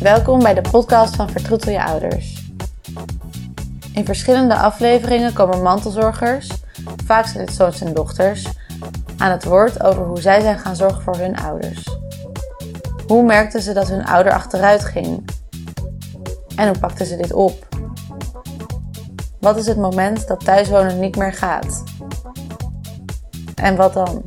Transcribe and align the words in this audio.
Welkom 0.00 0.42
bij 0.42 0.54
de 0.54 0.70
podcast 0.70 1.16
van 1.16 1.30
Vertroetel 1.30 1.72
je 1.72 1.84
ouders. 1.84 2.44
In 3.94 4.04
verschillende 4.04 4.56
afleveringen 4.56 5.32
komen 5.32 5.62
mantelzorgers, 5.62 6.50
vaak 7.04 7.26
zijn 7.26 7.46
het 7.46 7.54
zoons 7.54 7.80
en 7.80 7.94
dochters, 7.94 8.46
aan 9.16 9.30
het 9.30 9.44
woord 9.44 9.82
over 9.82 10.04
hoe 10.04 10.20
zij 10.20 10.40
zijn 10.40 10.58
gaan 10.58 10.76
zorgen 10.76 11.02
voor 11.02 11.16
hun 11.16 11.36
ouders. 11.36 11.96
Hoe 13.06 13.24
merkten 13.24 13.62
ze 13.62 13.72
dat 13.72 13.88
hun 13.88 14.04
ouder 14.04 14.32
achteruit 14.32 14.84
ging? 14.84 15.24
En 16.56 16.68
hoe 16.68 16.78
pakten 16.78 17.06
ze 17.06 17.16
dit 17.16 17.32
op? 17.32 17.68
Wat 19.40 19.56
is 19.56 19.66
het 19.66 19.78
moment 19.78 20.28
dat 20.28 20.44
thuiswonen 20.44 21.00
niet 21.00 21.16
meer 21.16 21.32
gaat? 21.32 21.84
En 23.54 23.76
wat 23.76 23.92
dan? 23.92 24.22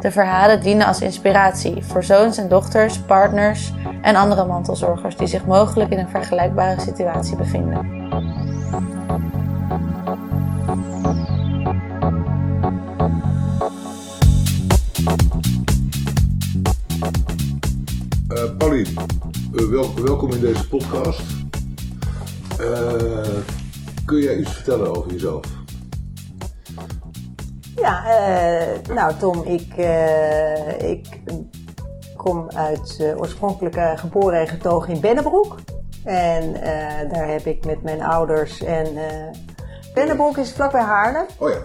De 0.00 0.10
verhalen 0.10 0.60
dienen 0.60 0.86
als 0.86 1.00
inspiratie 1.00 1.84
voor 1.84 2.04
zoons 2.04 2.38
en 2.38 2.48
dochters, 2.48 2.98
partners 2.98 3.72
en 4.02 4.16
andere 4.16 4.46
mantelzorgers 4.46 5.16
die 5.16 5.26
zich 5.26 5.46
mogelijk 5.46 5.90
in 5.90 5.98
een 5.98 6.08
vergelijkbare 6.08 6.80
situatie 6.80 7.36
bevinden. 7.36 7.96
Uh, 19.52 20.02
welkom 20.04 20.32
in 20.32 20.40
deze 20.40 20.68
podcast. 20.68 21.22
Uh, 22.60 22.92
kun 24.04 24.18
jij 24.18 24.36
iets 24.36 24.52
vertellen 24.52 24.96
over 24.96 25.12
jezelf? 25.12 25.57
Ja, 27.88 28.02
nou 28.94 29.14
Tom, 29.14 29.42
ik, 29.42 29.76
ik 30.78 31.20
kom 32.16 32.50
uit 32.54 33.14
oorspronkelijk 33.16 33.76
geboren 33.94 34.40
en 34.40 34.48
getogen 34.48 34.94
in 34.94 35.00
Bennebroek. 35.00 35.54
En 36.04 36.52
daar 37.08 37.28
heb 37.28 37.46
ik 37.46 37.64
met 37.64 37.82
mijn 37.82 38.02
ouders 38.02 38.62
en 38.62 38.86
Bennebroek 39.94 40.36
is 40.36 40.52
vlakbij 40.52 40.82
Haarlem. 40.82 41.26
Oh 41.38 41.50
ja. 41.50 41.58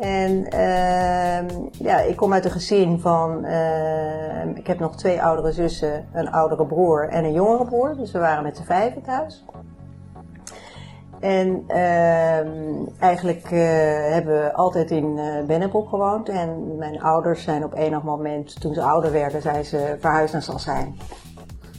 En 0.00 0.46
uh, 0.54 1.68
ja, 1.72 2.00
ik 2.00 2.16
kom 2.16 2.32
uit 2.32 2.44
een 2.44 2.50
gezin 2.50 3.00
van, 3.00 3.44
uh, 3.44 4.46
ik 4.54 4.66
heb 4.66 4.78
nog 4.78 4.96
twee 4.96 5.22
oudere 5.22 5.52
zussen, 5.52 6.08
een 6.12 6.30
oudere 6.30 6.66
broer 6.66 7.08
en 7.08 7.24
een 7.24 7.32
jongere 7.32 7.64
broer. 7.64 7.96
Dus 7.96 8.12
we 8.12 8.18
waren 8.18 8.42
met 8.42 8.56
z'n 8.56 8.62
vijven 8.62 9.02
thuis. 9.02 9.44
En 11.20 11.64
uh, 11.68 13.02
eigenlijk 13.02 13.50
uh, 13.50 13.60
hebben 14.12 14.42
we 14.42 14.54
altijd 14.54 14.90
in 14.90 15.18
uh, 15.48 15.88
gewoond. 15.88 16.28
En 16.28 16.76
mijn 16.76 17.02
ouders 17.02 17.42
zijn 17.42 17.64
op 17.64 17.74
enig 17.74 18.02
moment, 18.02 18.60
toen 18.60 18.74
ze 18.74 18.82
ouder 18.82 19.12
werden, 19.12 19.42
zijn 19.42 19.64
ze 19.64 19.96
verhuisd 20.00 20.32
naar 20.32 20.42
Sassheim. 20.42 20.94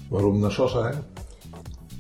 Waarom 0.10 0.40
naar 0.40 0.52
Sassheim? 0.52 0.96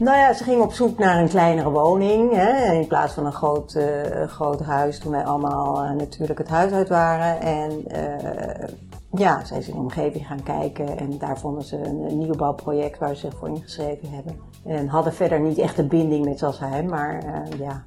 Nou 0.01 0.17
ja, 0.17 0.33
ze 0.33 0.43
gingen 0.43 0.63
op 0.63 0.73
zoek 0.73 0.97
naar 0.97 1.19
een 1.21 1.27
kleinere 1.27 1.69
woning. 1.69 2.33
Hè, 2.33 2.73
in 2.73 2.87
plaats 2.87 3.13
van 3.13 3.25
een 3.25 3.33
groot, 3.33 3.73
uh, 3.73 4.27
groot 4.27 4.61
huis 4.61 4.99
toen 4.99 5.11
wij 5.11 5.25
allemaal 5.25 5.83
uh, 5.83 5.91
natuurlijk 5.91 6.39
het 6.39 6.47
huis 6.47 6.71
uit 6.71 6.89
waren. 6.89 7.41
En 7.41 7.71
uh, 7.71 8.67
ja, 9.11 9.45
ze 9.45 9.55
in 9.55 9.61
de 9.65 9.79
omgeving 9.79 10.27
gaan 10.27 10.43
kijken. 10.43 10.97
En 10.97 11.17
daar 11.17 11.39
vonden 11.39 11.63
ze 11.63 11.77
een, 11.77 12.01
een 12.01 12.17
nieuwbouwproject 12.17 12.99
waar 12.99 13.15
ze 13.15 13.19
zich 13.19 13.35
voor 13.37 13.47
ingeschreven 13.47 14.09
hebben. 14.09 14.39
En 14.65 14.87
hadden 14.87 15.13
verder 15.13 15.39
niet 15.39 15.57
echt 15.57 15.77
een 15.77 15.87
binding 15.87 16.25
met 16.25 16.39
Sassheim. 16.39 16.89
Maar 16.89 17.23
ja, 17.57 17.85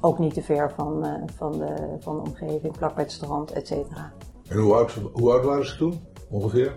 ook 0.00 0.18
niet 0.18 0.34
te 0.34 0.42
ver 0.42 0.72
van, 0.76 1.06
van, 1.36 1.52
de, 1.52 1.74
van 2.00 2.16
de 2.16 2.22
omgeving, 2.22 2.76
vlak 2.76 2.94
bij 2.94 3.04
het 3.04 3.12
strand, 3.12 3.52
et 3.52 3.66
cetera. 3.66 4.12
En 4.48 4.58
hoe 4.58 4.74
oud, 4.74 4.98
hoe 5.12 5.32
oud 5.32 5.44
waren 5.44 5.66
ze 5.66 5.76
toen 5.76 6.00
ongeveer? 6.30 6.76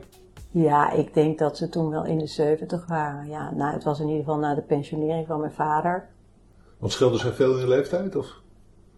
Ja, 0.51 0.91
ik 0.91 1.13
denk 1.13 1.39
dat 1.39 1.57
ze 1.57 1.69
toen 1.69 1.89
wel 1.89 2.05
in 2.05 2.17
de 2.17 2.27
70 2.27 2.87
waren. 2.87 3.27
Ja, 3.27 3.51
nou, 3.51 3.73
het 3.73 3.83
was 3.83 3.99
in 3.99 4.07
ieder 4.07 4.23
geval 4.23 4.39
na 4.39 4.55
de 4.55 4.61
pensionering 4.61 5.27
van 5.27 5.39
mijn 5.39 5.51
vader. 5.51 6.09
Want 6.77 6.91
scheelden 6.91 7.19
zij 7.19 7.31
veel 7.31 7.53
in 7.53 7.59
de 7.59 7.67
leeftijd? 7.67 8.15
Of? 8.15 8.41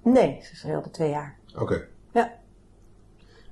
Nee, 0.03 0.39
ze 0.41 0.55
scheelden 0.55 0.91
twee 0.91 1.09
jaar. 1.09 1.37
Oké. 1.53 1.61
Okay. 1.61 1.87
Ja. 2.11 2.31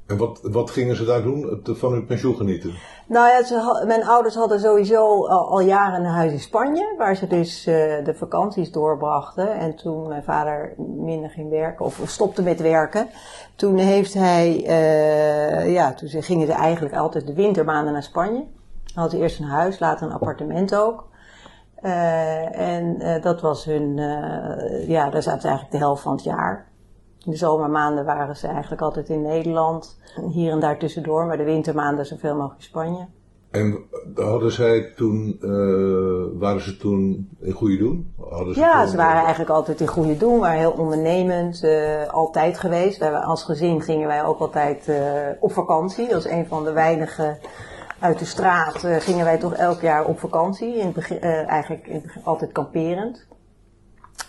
En 0.08 0.18
wat, 0.18 0.40
wat 0.42 0.72
gingen 0.72 0.96
ze 0.96 1.06
daar 1.06 1.22
doen? 1.22 1.62
Van 1.64 1.92
hun 1.92 2.06
pensioen 2.06 2.36
genieten? 2.36 2.74
Nou 3.08 3.28
ja, 3.28 3.86
mijn 3.86 4.06
ouders 4.06 4.36
hadden 4.36 4.60
sowieso 4.60 5.26
al, 5.28 5.60
jaren 5.60 6.00
een 6.00 6.12
huis 6.12 6.32
in 6.32 6.40
Spanje, 6.40 6.96
waar 6.98 7.16
ze 7.16 7.28
dus 7.28 7.68
uh, 7.68 7.76
de 8.04 8.14
vakanties 8.16 8.72
doorbrachten. 8.72 9.54
En 9.54 9.76
toen 9.76 10.08
mijn 10.08 10.24
vader 10.24 10.74
minder 10.78 11.30
ging 11.30 11.50
werken, 11.50 11.86
of 11.86 12.02
stopte 12.06 12.42
met 12.42 12.62
werken, 12.62 13.08
toen 13.56 13.78
heeft 13.78 14.14
hij, 14.14 14.64
uh, 14.68 15.74
ja, 15.74 15.94
toen 15.94 16.10
gingen 16.10 16.48
ze 16.48 16.54
eigenlijk 16.54 16.96
altijd 16.96 17.28
de 17.28 17.34
wintermaanden 17.34 17.94
naar 17.94 18.04
Spanje. 18.04 18.44
Hadden 18.94 19.18
ze 19.18 19.24
eerst 19.24 19.40
een 19.40 19.46
huis, 19.46 19.80
later 19.80 20.08
een 20.08 20.14
appartement 20.14 20.76
ook. 20.76 21.08
Uh, 21.82 22.60
en 22.60 22.98
dat 23.22 23.42
was 23.42 23.66
hun, 23.66 23.98
ja, 24.88 25.10
daar 25.10 25.24
zaten 25.24 25.42
ze 25.42 25.48
eigenlijk 25.48 25.72
de 25.72 25.78
helft 25.78 26.02
van 26.02 26.12
het 26.12 26.24
jaar. 26.24 26.66
In 27.26 27.32
de 27.32 27.38
zomermaanden 27.38 28.06
waren 28.06 28.36
ze 28.36 28.48
eigenlijk 28.48 28.82
altijd 28.82 29.10
in 29.10 29.22
Nederland. 29.22 30.00
Hier 30.32 30.52
en 30.52 30.60
daar 30.60 30.80
tussendoor, 30.80 31.26
maar 31.26 31.38
de 31.38 31.44
wintermaanden 31.44 32.06
zoveel 32.06 32.36
mogelijk 32.36 32.60
in 32.60 32.66
Spanje. 32.66 33.08
En 33.52 33.86
hadden 34.16 34.52
zij 34.52 34.94
toen, 34.96 35.38
uh, 35.42 36.40
waren 36.40 36.62
ze 36.62 36.78
toen 36.78 37.30
in 37.40 37.52
goede 37.52 37.78
doen? 37.78 38.14
Hadden 38.30 38.54
ze 38.54 38.60
ja, 38.60 38.86
ze 38.86 38.98
waren 38.98 39.22
eigenlijk 39.22 39.50
altijd 39.50 39.82
in 39.82 39.88
goede 39.88 40.18
doen, 40.18 40.40
waren 40.40 40.60
heel 40.60 40.72
ondernemend, 40.72 41.64
uh, 41.64 42.08
altijd 42.08 42.60
geweest. 42.60 42.98
Wij, 42.98 43.12
als 43.12 43.44
gezin 43.44 43.82
gingen 43.82 44.08
wij 44.08 44.26
ook 44.26 44.40
altijd 44.40 44.88
uh, 44.88 44.98
op 45.40 45.52
vakantie. 45.52 46.06
Dat 46.06 46.24
was 46.24 46.32
een 46.32 46.48
van 46.48 46.64
de 46.64 46.72
weinige 46.72 47.38
uit 48.00 48.20
de 48.20 48.26
straat. 48.26 48.78
gingen 49.00 49.26
wij 49.26 49.38
toch 49.38 49.54
elk 49.54 49.82
jaar 49.82 50.06
op 50.06 50.20
vakantie. 50.20 50.76
In 50.76 50.86
het 50.86 50.94
begin, 50.94 51.20
eigenlijk 51.20 51.88
in, 51.88 52.12
altijd 52.24 52.52
kamperend. 52.52 53.28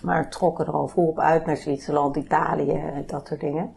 Maar 0.03 0.31
trokken 0.31 0.67
er 0.67 0.73
al 0.73 0.89
volop 0.89 1.19
uit 1.19 1.47
naar 1.47 1.57
Zwitserland, 1.57 2.17
Italië 2.17 2.73
en 2.73 3.05
dat 3.07 3.27
soort 3.27 3.41
dingen. 3.41 3.75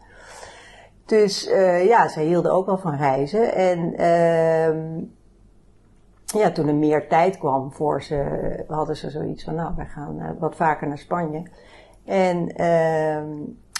Dus 1.06 1.48
uh, 1.48 1.86
ja, 1.86 2.08
zij 2.08 2.24
hielden 2.24 2.52
ook 2.52 2.66
wel 2.66 2.78
van 2.78 2.96
reizen. 2.96 3.54
En 3.54 3.78
uh, 4.00 5.02
ja, 6.40 6.50
toen 6.50 6.68
er 6.68 6.74
meer 6.74 7.08
tijd 7.08 7.38
kwam 7.38 7.72
voor 7.72 8.02
ze, 8.02 8.64
hadden 8.68 8.96
ze 8.96 9.10
zoiets 9.10 9.44
van, 9.44 9.54
nou, 9.54 9.72
wij 9.76 9.86
gaan 9.86 10.16
uh, 10.18 10.28
wat 10.38 10.56
vaker 10.56 10.88
naar 10.88 10.98
Spanje. 10.98 11.42
En, 12.04 12.60
uh, 12.60 13.16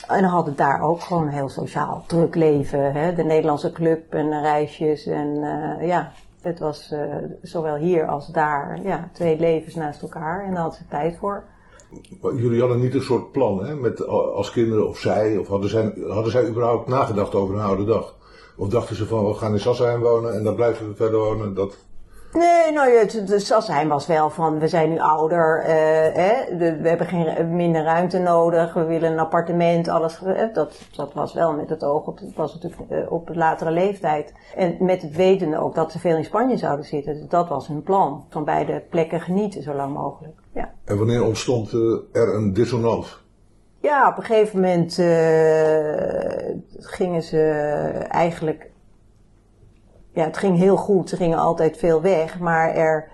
en 0.08 0.24
hadden 0.24 0.56
daar 0.56 0.82
ook 0.82 1.00
gewoon 1.00 1.22
een 1.22 1.32
heel 1.32 1.48
sociaal 1.48 2.04
druk 2.06 2.34
leven. 2.34 2.92
Hè? 2.92 3.14
De 3.14 3.24
Nederlandse 3.24 3.72
club 3.72 4.14
en 4.14 4.40
reisjes. 4.40 5.06
En 5.06 5.28
uh, 5.36 5.86
ja, 5.86 6.12
het 6.42 6.58
was 6.58 6.94
zowel 7.42 7.74
hier 7.74 8.06
als 8.06 8.26
daar 8.26 8.80
ja, 8.82 9.08
twee 9.12 9.38
levens 9.38 9.74
naast 9.74 10.02
elkaar. 10.02 10.44
En 10.44 10.50
daar 10.50 10.62
hadden 10.62 10.78
ze 10.78 10.88
tijd 10.88 11.16
voor. 11.16 11.44
Jullie 12.36 12.60
hadden 12.60 12.80
niet 12.80 12.94
een 12.94 13.02
soort 13.02 13.32
plan 13.32 13.64
hè, 13.64 13.74
met, 13.74 14.06
als 14.06 14.50
kinderen 14.50 14.88
of 14.88 14.98
zij, 14.98 15.36
of 15.36 15.48
hadden 15.48 15.70
zij, 15.70 15.94
hadden 16.08 16.32
zij 16.32 16.48
überhaupt 16.48 16.88
nagedacht 16.88 17.34
over 17.34 17.54
een 17.54 17.60
oude 17.60 17.84
dag? 17.84 18.14
Of 18.56 18.68
dachten 18.68 18.96
ze 18.96 19.06
van 19.06 19.26
we 19.26 19.34
gaan 19.34 19.52
in 19.52 19.60
Sassheim 19.60 20.00
wonen 20.00 20.34
en 20.34 20.44
dan 20.44 20.54
blijven 20.54 20.88
we 20.88 20.94
verder 20.94 21.18
wonen? 21.18 21.54
Dat... 21.54 21.76
Nee, 22.32 22.72
nou 22.72 22.90
ja, 22.90 23.04
de 23.24 23.38
Sassheim 23.38 23.88
was 23.88 24.06
wel 24.06 24.30
van 24.30 24.58
we 24.58 24.68
zijn 24.68 24.90
nu 24.90 24.98
ouder, 24.98 25.62
hè, 26.14 26.56
de, 26.56 26.76
we 26.76 26.88
hebben 26.88 27.06
geen, 27.06 27.56
minder 27.56 27.82
ruimte 27.82 28.18
nodig, 28.18 28.74
we 28.74 28.84
willen 28.84 29.12
een 29.12 29.18
appartement, 29.18 29.88
alles. 29.88 30.20
Dat, 30.52 30.80
dat 30.96 31.12
was 31.14 31.34
wel 31.34 31.52
met 31.52 31.68
het 31.68 31.84
oog 31.84 32.06
op, 32.06 32.18
het 32.18 32.34
was 32.34 32.54
natuurlijk 32.54 32.90
uh, 32.90 33.12
op 33.12 33.30
latere 33.34 33.70
leeftijd. 33.70 34.32
En 34.56 34.76
met 34.80 35.02
het 35.02 35.16
wetende 35.16 35.58
ook 35.58 35.74
dat 35.74 35.92
ze 35.92 35.98
veel 35.98 36.16
in 36.16 36.24
Spanje 36.24 36.56
zouden 36.56 36.84
zitten. 36.84 37.14
Dus 37.14 37.28
dat 37.28 37.48
was 37.48 37.66
hun 37.66 37.82
plan. 37.82 38.24
Van 38.28 38.44
beide 38.44 38.82
plekken 38.90 39.20
genieten 39.20 39.62
zo 39.62 39.74
lang 39.74 39.94
mogelijk. 39.94 40.34
Ja. 40.54 40.72
En 40.84 40.98
wanneer 40.98 41.24
ontstond 41.24 41.72
er 42.12 42.34
een 42.34 42.52
dissonant? 42.52 43.20
Ja, 43.80 44.08
op 44.08 44.16
een 44.16 44.22
gegeven 44.22 44.60
moment 44.60 44.94
gingen 46.78 47.22
ze 47.22 47.40
eigenlijk. 48.08 48.70
Ja, 50.12 50.24
het 50.24 50.36
ging 50.36 50.58
heel 50.58 50.76
goed. 50.76 51.08
Ze 51.08 51.16
gingen 51.16 51.38
altijd 51.38 51.76
veel 51.76 52.02
weg. 52.02 52.38
Maar 52.38 52.74
er, 52.74 53.08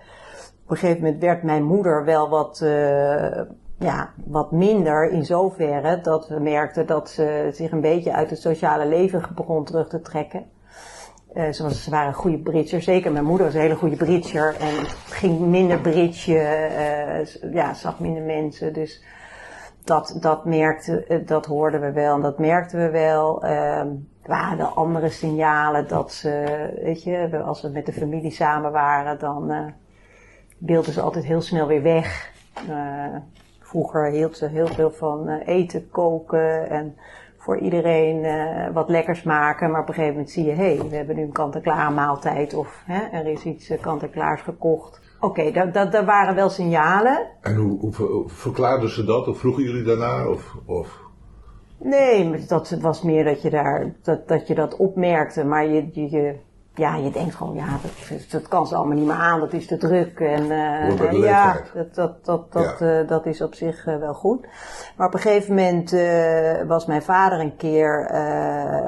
op 0.64 0.70
een 0.70 0.76
gegeven 0.76 1.02
moment 1.02 1.22
werd 1.22 1.42
mijn 1.42 1.64
moeder 1.64 2.04
wel 2.04 2.28
wat, 2.28 2.60
uh, 2.62 3.40
ja, 3.78 4.10
wat 4.26 4.52
minder 4.52 5.10
in 5.10 5.24
zoverre 5.24 6.00
dat 6.00 6.28
we 6.28 6.40
merkten 6.40 6.86
dat 6.86 7.10
ze 7.10 7.50
zich 7.52 7.70
een 7.70 7.80
beetje 7.80 8.12
uit 8.12 8.30
het 8.30 8.40
sociale 8.40 8.86
leven 8.86 9.22
begon 9.34 9.64
terug 9.64 9.88
te 9.88 10.00
trekken. 10.00 10.44
Uh, 11.34 11.52
ze, 11.52 11.74
ze 11.74 11.90
waren 11.90 12.08
een 12.08 12.14
goede 12.14 12.38
bridger. 12.38 12.82
Zeker 12.82 13.12
mijn 13.12 13.24
moeder 13.24 13.46
was 13.46 13.54
een 13.54 13.60
hele 13.60 13.76
goede 13.76 13.96
bridger. 13.96 14.56
En 14.60 14.86
ging 15.06 15.40
minder 15.40 15.80
bridgen. 15.80 16.34
Uh, 16.34 17.52
ja, 17.52 17.74
zag 17.74 18.00
minder 18.00 18.22
mensen. 18.22 18.72
Dus 18.72 19.02
dat, 19.88 20.16
dat 20.20 20.44
merkte, 20.44 21.22
dat 21.24 21.46
hoorden 21.46 21.80
we 21.80 21.92
wel. 21.92 22.14
En 22.14 22.20
dat 22.20 22.38
merkten 22.38 22.78
we 22.78 22.90
wel. 22.90 23.44
Uh, 23.44 23.82
er 24.58 24.64
andere 24.64 25.08
signalen 25.08 25.88
dat 25.88 26.12
ze, 26.12 26.70
weet 26.82 27.02
je, 27.02 27.42
als 27.42 27.62
we 27.62 27.68
met 27.68 27.86
de 27.86 27.92
familie 27.92 28.30
samen 28.30 28.72
waren, 28.72 29.18
dan 29.18 29.50
uh, 29.50 29.66
beelden 30.58 30.92
ze 30.92 31.00
altijd 31.00 31.24
heel 31.24 31.40
snel 31.40 31.66
weer 31.66 31.82
weg. 31.82 32.32
vroeger 33.60 34.10
hield 34.10 34.36
ze 34.36 34.46
heel 34.46 34.66
veel 34.66 34.90
van 34.90 35.28
eten, 35.28 35.90
koken 35.90 36.70
en 36.70 36.96
voor 37.48 37.58
iedereen 37.58 38.24
eh, 38.24 38.72
wat 38.72 38.88
lekkers 38.88 39.22
maken. 39.22 39.70
Maar 39.70 39.80
op 39.80 39.88
een 39.88 39.94
gegeven 39.94 40.14
moment 40.14 40.32
zie 40.32 40.44
je, 40.44 40.52
hé, 40.52 40.76
hey, 40.76 40.88
we 40.88 40.96
hebben 40.96 41.16
nu 41.16 41.22
een 41.22 41.32
kant-en-klaar 41.32 41.92
maaltijd 41.92 42.54
of 42.54 42.82
hè, 42.84 43.18
er 43.18 43.26
is 43.26 43.44
iets 43.44 43.70
uh, 43.70 43.80
kant-en-klaars 43.80 44.42
gekocht. 44.42 45.00
Oké, 45.20 45.40
okay, 45.40 45.70
dat, 45.72 45.92
dat, 45.92 46.04
waren 46.04 46.34
wel 46.34 46.48
signalen. 46.48 47.26
En 47.40 47.54
hoe, 47.54 47.78
hoe, 47.80 48.22
verklaarden 48.26 48.88
ze 48.88 49.04
dat? 49.04 49.28
Of 49.28 49.38
vroegen 49.38 49.62
jullie 49.62 49.82
daarna? 49.82 50.28
Of, 50.28 50.56
of? 50.66 51.00
Nee, 51.78 52.44
dat 52.46 52.70
was 52.80 53.02
meer 53.02 53.24
dat 53.24 53.42
je, 53.42 53.50
daar, 53.50 53.94
dat, 54.02 54.28
dat, 54.28 54.46
je 54.46 54.54
dat 54.54 54.76
opmerkte. 54.76 55.44
Maar 55.44 55.66
je, 55.66 55.90
je, 55.92 56.34
ja, 56.78 56.96
je 56.96 57.10
denkt 57.10 57.34
gewoon, 57.34 57.54
ja, 57.54 57.66
dat, 57.82 58.30
dat 58.30 58.48
kan 58.48 58.66
ze 58.66 58.74
allemaal 58.74 58.96
niet 58.96 59.06
meer 59.06 59.16
aan, 59.16 59.40
dat 59.40 59.52
is 59.52 59.66
te 59.66 59.76
druk. 59.76 60.20
En 60.20 60.42
uh, 60.42 61.12
ja, 61.22 61.60
dat, 61.74 61.94
dat, 61.94 62.24
dat, 62.24 62.52
dat, 62.52 62.76
ja. 62.78 63.00
uh, 63.00 63.08
dat 63.08 63.26
is 63.26 63.42
op 63.42 63.54
zich 63.54 63.86
uh, 63.86 63.96
wel 63.96 64.14
goed. 64.14 64.46
Maar 64.96 65.06
op 65.06 65.14
een 65.14 65.20
gegeven 65.20 65.54
moment 65.54 65.96
was 66.68 66.86
mijn 66.86 67.02
vader 67.02 67.40
een 67.40 67.56
keer, 67.56 68.12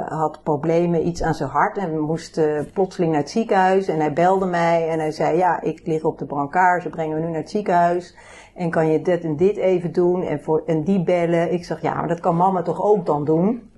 had 0.09 0.43
problemen, 0.43 1.07
iets 1.07 1.23
aan 1.23 1.35
zijn 1.35 1.49
hart. 1.49 1.77
En 1.77 1.95
we 1.95 2.01
moesten 2.01 2.71
plotseling 2.73 3.13
naar 3.13 3.21
het 3.21 3.31
ziekenhuis. 3.31 3.89
En 3.89 4.01
hij 4.01 4.13
belde 4.13 4.47
mij 4.47 4.89
en 4.89 4.99
hij 4.99 5.11
zei, 5.11 5.37
ja, 5.37 5.61
ik 5.61 5.81
lig 5.85 6.05
op 6.05 6.19
de 6.19 6.25
brancard, 6.25 6.83
ze 6.83 6.89
brengen 6.89 7.17
me 7.17 7.23
nu 7.23 7.31
naar 7.31 7.41
het 7.41 7.51
ziekenhuis. 7.51 8.17
En 8.55 8.71
kan 8.71 8.89
je 8.89 9.03
dit 9.03 9.25
en 9.25 9.37
dit 9.37 9.57
even 9.57 9.93
doen 9.93 10.23
en, 10.23 10.43
voor, 10.43 10.63
en 10.67 10.85
die 10.85 11.03
bellen. 11.03 11.53
Ik 11.53 11.65
zeg, 11.65 11.81
ja, 11.81 11.95
maar 11.95 12.09
dat 12.09 12.21
kan 12.21 12.37
mama 12.37 12.63
toch 12.63 12.83
ook 12.83 13.07
dan 13.07 13.25
doen? 13.25 13.71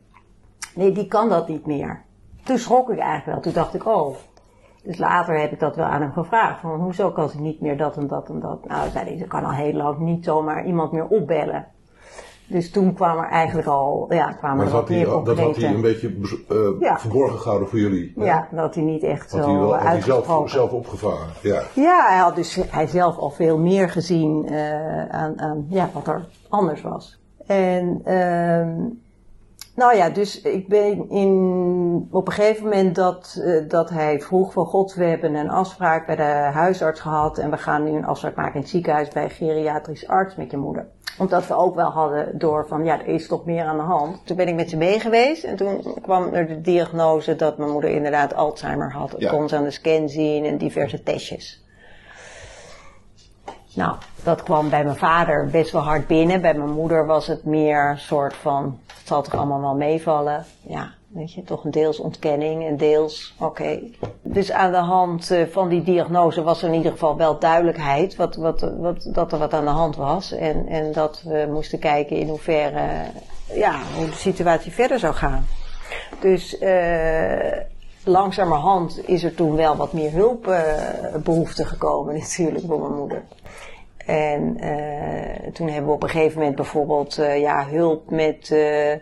Nee, 0.74 0.92
die 0.92 1.08
kan 1.08 1.28
dat 1.28 1.48
niet 1.48 1.66
meer 1.66 2.02
toen 2.44 2.58
schrok 2.58 2.90
ik 2.90 2.98
eigenlijk 2.98 3.26
wel. 3.26 3.40
Toen 3.40 3.62
dacht 3.62 3.74
ik, 3.74 3.86
oh. 3.86 4.16
Dus 4.84 4.98
later 4.98 5.40
heb 5.40 5.52
ik 5.52 5.60
dat 5.60 5.76
wel 5.76 5.84
aan 5.84 6.00
hem 6.00 6.12
gevraagd. 6.12 6.60
Van, 6.60 6.80
hoezo 6.80 7.10
kan 7.10 7.28
ze 7.28 7.40
niet 7.40 7.60
meer 7.60 7.76
dat 7.76 7.96
en 7.96 8.06
dat 8.06 8.28
en 8.28 8.40
dat? 8.40 8.68
Nou, 8.68 8.90
zei 8.90 9.04
hij, 9.04 9.18
ze 9.18 9.26
kan 9.26 9.44
al 9.44 9.52
heel 9.52 9.72
lang 9.72 9.98
niet 9.98 10.24
zomaar 10.24 10.64
iemand 10.64 10.92
meer 10.92 11.06
opbellen. 11.06 11.66
Dus 12.46 12.70
toen 12.70 12.94
kwam 12.94 13.18
er 13.18 13.28
eigenlijk 13.28 13.68
al, 13.68 14.06
ja, 14.08 14.32
kwamen 14.32 14.56
maar 14.56 14.66
er 14.66 14.72
wat 14.72 14.88
meer. 14.88 15.06
Dat 15.06 15.38
had 15.38 15.56
hij 15.56 15.74
een 15.74 15.80
beetje 15.80 16.16
uh, 16.52 16.80
ja. 16.80 16.98
verborgen 16.98 17.38
gehouden 17.38 17.68
voor 17.68 17.78
jullie. 17.78 18.12
Ja, 18.16 18.24
ja 18.24 18.48
dat 18.50 18.74
hij 18.74 18.84
niet 18.84 19.02
echt 19.02 19.32
had 19.32 19.42
zo 19.42 19.50
hij 19.50 19.58
wel, 19.58 19.74
had 19.74 19.82
hij 19.82 20.00
zelf, 20.00 20.50
zelf 20.50 20.72
opgevangen, 20.72 21.28
ja. 21.42 21.62
Ja, 21.74 22.06
hij 22.08 22.18
had 22.18 22.36
dus 22.36 22.58
hij 22.68 22.86
zelf 22.86 23.18
al 23.18 23.30
veel 23.30 23.58
meer 23.58 23.90
gezien 23.90 24.52
uh, 24.52 25.08
aan, 25.08 25.40
aan 25.40 25.66
ja, 25.68 25.90
wat 25.92 26.06
er 26.06 26.28
anders 26.48 26.82
was. 26.82 27.20
En... 27.46 28.02
Uh, 28.06 29.00
nou 29.74 29.96
ja, 29.96 30.10
dus 30.10 30.40
ik 30.40 30.68
ben 30.68 31.10
in, 31.10 32.08
op 32.10 32.26
een 32.26 32.32
gegeven 32.32 32.64
moment 32.64 32.94
dat, 32.94 33.36
uh, 33.38 33.68
dat 33.68 33.90
hij 33.90 34.20
vroeg 34.20 34.52
van 34.52 34.66
God, 34.66 34.94
we 34.94 35.04
hebben 35.04 35.34
een 35.34 35.50
afspraak 35.50 36.06
bij 36.06 36.16
de 36.16 36.22
huisarts 36.52 37.00
gehad 37.00 37.38
en 37.38 37.50
we 37.50 37.56
gaan 37.56 37.84
nu 37.84 37.90
een 37.90 38.04
afspraak 38.04 38.36
maken 38.36 38.54
in 38.54 38.60
het 38.60 38.70
ziekenhuis 38.70 39.08
bij 39.08 39.24
een 39.24 39.30
geriatrisch 39.30 40.08
arts 40.08 40.36
met 40.36 40.50
je 40.50 40.56
moeder. 40.56 40.86
Omdat 41.18 41.46
we 41.46 41.54
ook 41.54 41.74
wel 41.74 41.90
hadden 41.90 42.38
door 42.38 42.66
van, 42.68 42.84
ja, 42.84 43.00
er 43.00 43.06
is 43.06 43.26
toch 43.26 43.44
meer 43.44 43.64
aan 43.64 43.76
de 43.76 43.82
hand. 43.82 44.26
Toen 44.26 44.36
ben 44.36 44.48
ik 44.48 44.54
met 44.54 44.70
ze 44.70 44.76
mee 44.76 45.00
geweest 45.00 45.44
en 45.44 45.56
toen 45.56 45.84
kwam 46.02 46.34
er 46.34 46.46
de 46.46 46.60
diagnose 46.60 47.36
dat 47.36 47.58
mijn 47.58 47.70
moeder 47.70 47.90
inderdaad 47.90 48.34
Alzheimer 48.34 48.92
had. 48.92 49.10
Dat 49.10 49.20
ja. 49.20 49.30
kon 49.30 49.48
ze 49.48 49.56
aan 49.56 49.64
de 49.64 49.70
scan 49.70 50.08
zien 50.08 50.44
en 50.44 50.58
diverse 50.58 51.02
testjes. 51.02 51.61
Nou, 53.74 53.96
dat 54.22 54.42
kwam 54.42 54.70
bij 54.70 54.84
mijn 54.84 54.96
vader 54.96 55.46
best 55.46 55.72
wel 55.72 55.82
hard 55.82 56.06
binnen. 56.06 56.40
Bij 56.40 56.54
mijn 56.54 56.72
moeder 56.72 57.06
was 57.06 57.26
het 57.26 57.44
meer 57.44 57.90
een 57.90 57.98
soort 57.98 58.34
van, 58.34 58.78
het 58.86 59.06
zal 59.06 59.22
toch 59.22 59.34
allemaal 59.34 59.60
wel 59.60 59.74
meevallen. 59.74 60.44
Ja, 60.60 60.90
weet 61.08 61.32
je, 61.32 61.42
toch 61.42 61.64
een 61.64 61.70
deels 61.70 61.98
ontkenning 61.98 62.66
en 62.66 62.76
deels, 62.76 63.34
oké. 63.38 63.80
Dus 64.22 64.52
aan 64.52 64.72
de 64.72 64.76
hand 64.76 65.30
eh, 65.30 65.46
van 65.50 65.68
die 65.68 65.82
diagnose 65.82 66.42
was 66.42 66.62
er 66.62 66.68
in 66.68 66.74
ieder 66.74 66.92
geval 66.92 67.16
wel 67.16 67.38
duidelijkheid 67.38 68.16
wat, 68.16 68.36
wat, 68.36 68.60
wat, 68.60 69.08
dat 69.12 69.32
er 69.32 69.38
wat 69.38 69.54
aan 69.54 69.64
de 69.64 69.70
hand 69.70 69.96
was. 69.96 70.32
En, 70.32 70.66
en 70.68 70.92
dat 70.92 71.22
we 71.24 71.48
moesten 71.50 71.78
kijken 71.78 72.16
in 72.16 72.28
hoeverre, 72.28 73.04
ja, 73.54 73.78
hoe 73.96 74.06
de 74.06 74.12
situatie 74.12 74.72
verder 74.72 74.98
zou 74.98 75.14
gaan. 75.14 75.46
Dus, 76.20 76.60
uh, 76.60 77.52
langzamerhand 78.04 79.08
is 79.08 79.24
er 79.24 79.34
toen 79.34 79.56
wel 79.56 79.76
wat 79.76 79.92
meer 79.92 80.12
hulpbehoefte 80.12 81.62
uh, 81.62 81.68
gekomen 81.68 82.14
natuurlijk 82.18 82.64
voor 82.66 82.80
mijn 82.80 82.94
moeder. 82.94 83.22
En 84.06 84.56
uh, 84.60 85.52
toen 85.52 85.68
hebben 85.68 85.86
we 85.86 85.94
op 85.94 86.02
een 86.02 86.08
gegeven 86.08 86.38
moment 86.38 86.56
bijvoorbeeld 86.56 87.18
uh, 87.18 87.40
ja, 87.40 87.66
hulp 87.66 88.10
met, 88.10 88.50
uh, 88.52 88.92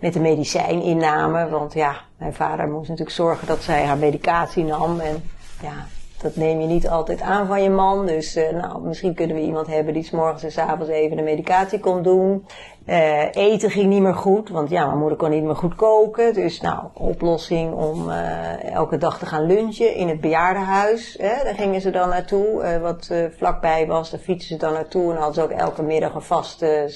met 0.00 0.12
de 0.12 0.20
medicijninname. 0.20 1.48
Want 1.48 1.72
ja, 1.72 1.96
mijn 2.18 2.34
vader 2.34 2.68
moest 2.68 2.88
natuurlijk 2.88 3.16
zorgen 3.16 3.46
dat 3.46 3.62
zij 3.62 3.84
haar 3.84 3.98
medicatie 3.98 4.64
nam. 4.64 5.00
En 5.00 5.22
ja, 5.62 5.86
dat 6.22 6.36
neem 6.36 6.60
je 6.60 6.66
niet 6.66 6.88
altijd 6.88 7.20
aan 7.20 7.46
van 7.46 7.62
je 7.62 7.70
man. 7.70 8.06
Dus 8.06 8.36
uh, 8.36 8.50
nou, 8.50 8.80
misschien 8.82 9.14
kunnen 9.14 9.36
we 9.36 9.42
iemand 9.42 9.66
hebben 9.66 9.94
die 9.94 10.02
s 10.02 10.10
morgens 10.10 10.42
en 10.42 10.52
s 10.52 10.58
avonds 10.58 10.88
even 10.88 11.16
de 11.16 11.22
medicatie 11.22 11.80
kon 11.80 12.02
doen. 12.02 12.46
Uh, 12.86 13.34
eten 13.34 13.70
ging 13.70 13.86
niet 13.86 14.02
meer 14.02 14.14
goed, 14.14 14.48
want 14.48 14.70
ja, 14.70 14.86
mijn 14.86 14.98
moeder 14.98 15.18
kon 15.18 15.30
niet 15.30 15.42
meer 15.42 15.56
goed 15.56 15.74
koken. 15.74 16.34
Dus 16.34 16.60
nou, 16.60 16.84
oplossing 16.94 17.72
om 17.72 18.08
uh, 18.08 18.72
elke 18.72 18.98
dag 18.98 19.18
te 19.18 19.26
gaan 19.26 19.46
lunchen 19.46 19.94
in 19.94 20.08
het 20.08 20.20
bejaardenhuis. 20.20 21.16
Hè, 21.20 21.44
daar 21.44 21.54
gingen 21.54 21.80
ze 21.80 21.90
dan 21.90 22.08
naartoe, 22.08 22.78
wat 22.82 23.10
vlakbij 23.36 23.86
was. 23.86 24.10
Daar 24.10 24.20
fietsen 24.20 24.48
ze 24.48 24.56
dan 24.56 24.72
naartoe 24.72 25.10
en 25.10 25.16
hadden 25.16 25.34
ze 25.34 25.42
ook 25.42 25.50
elke 25.50 25.82
middag 25.82 26.14
een 26.14 26.22
vaste, 26.22 26.90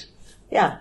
ja, 0.48 0.80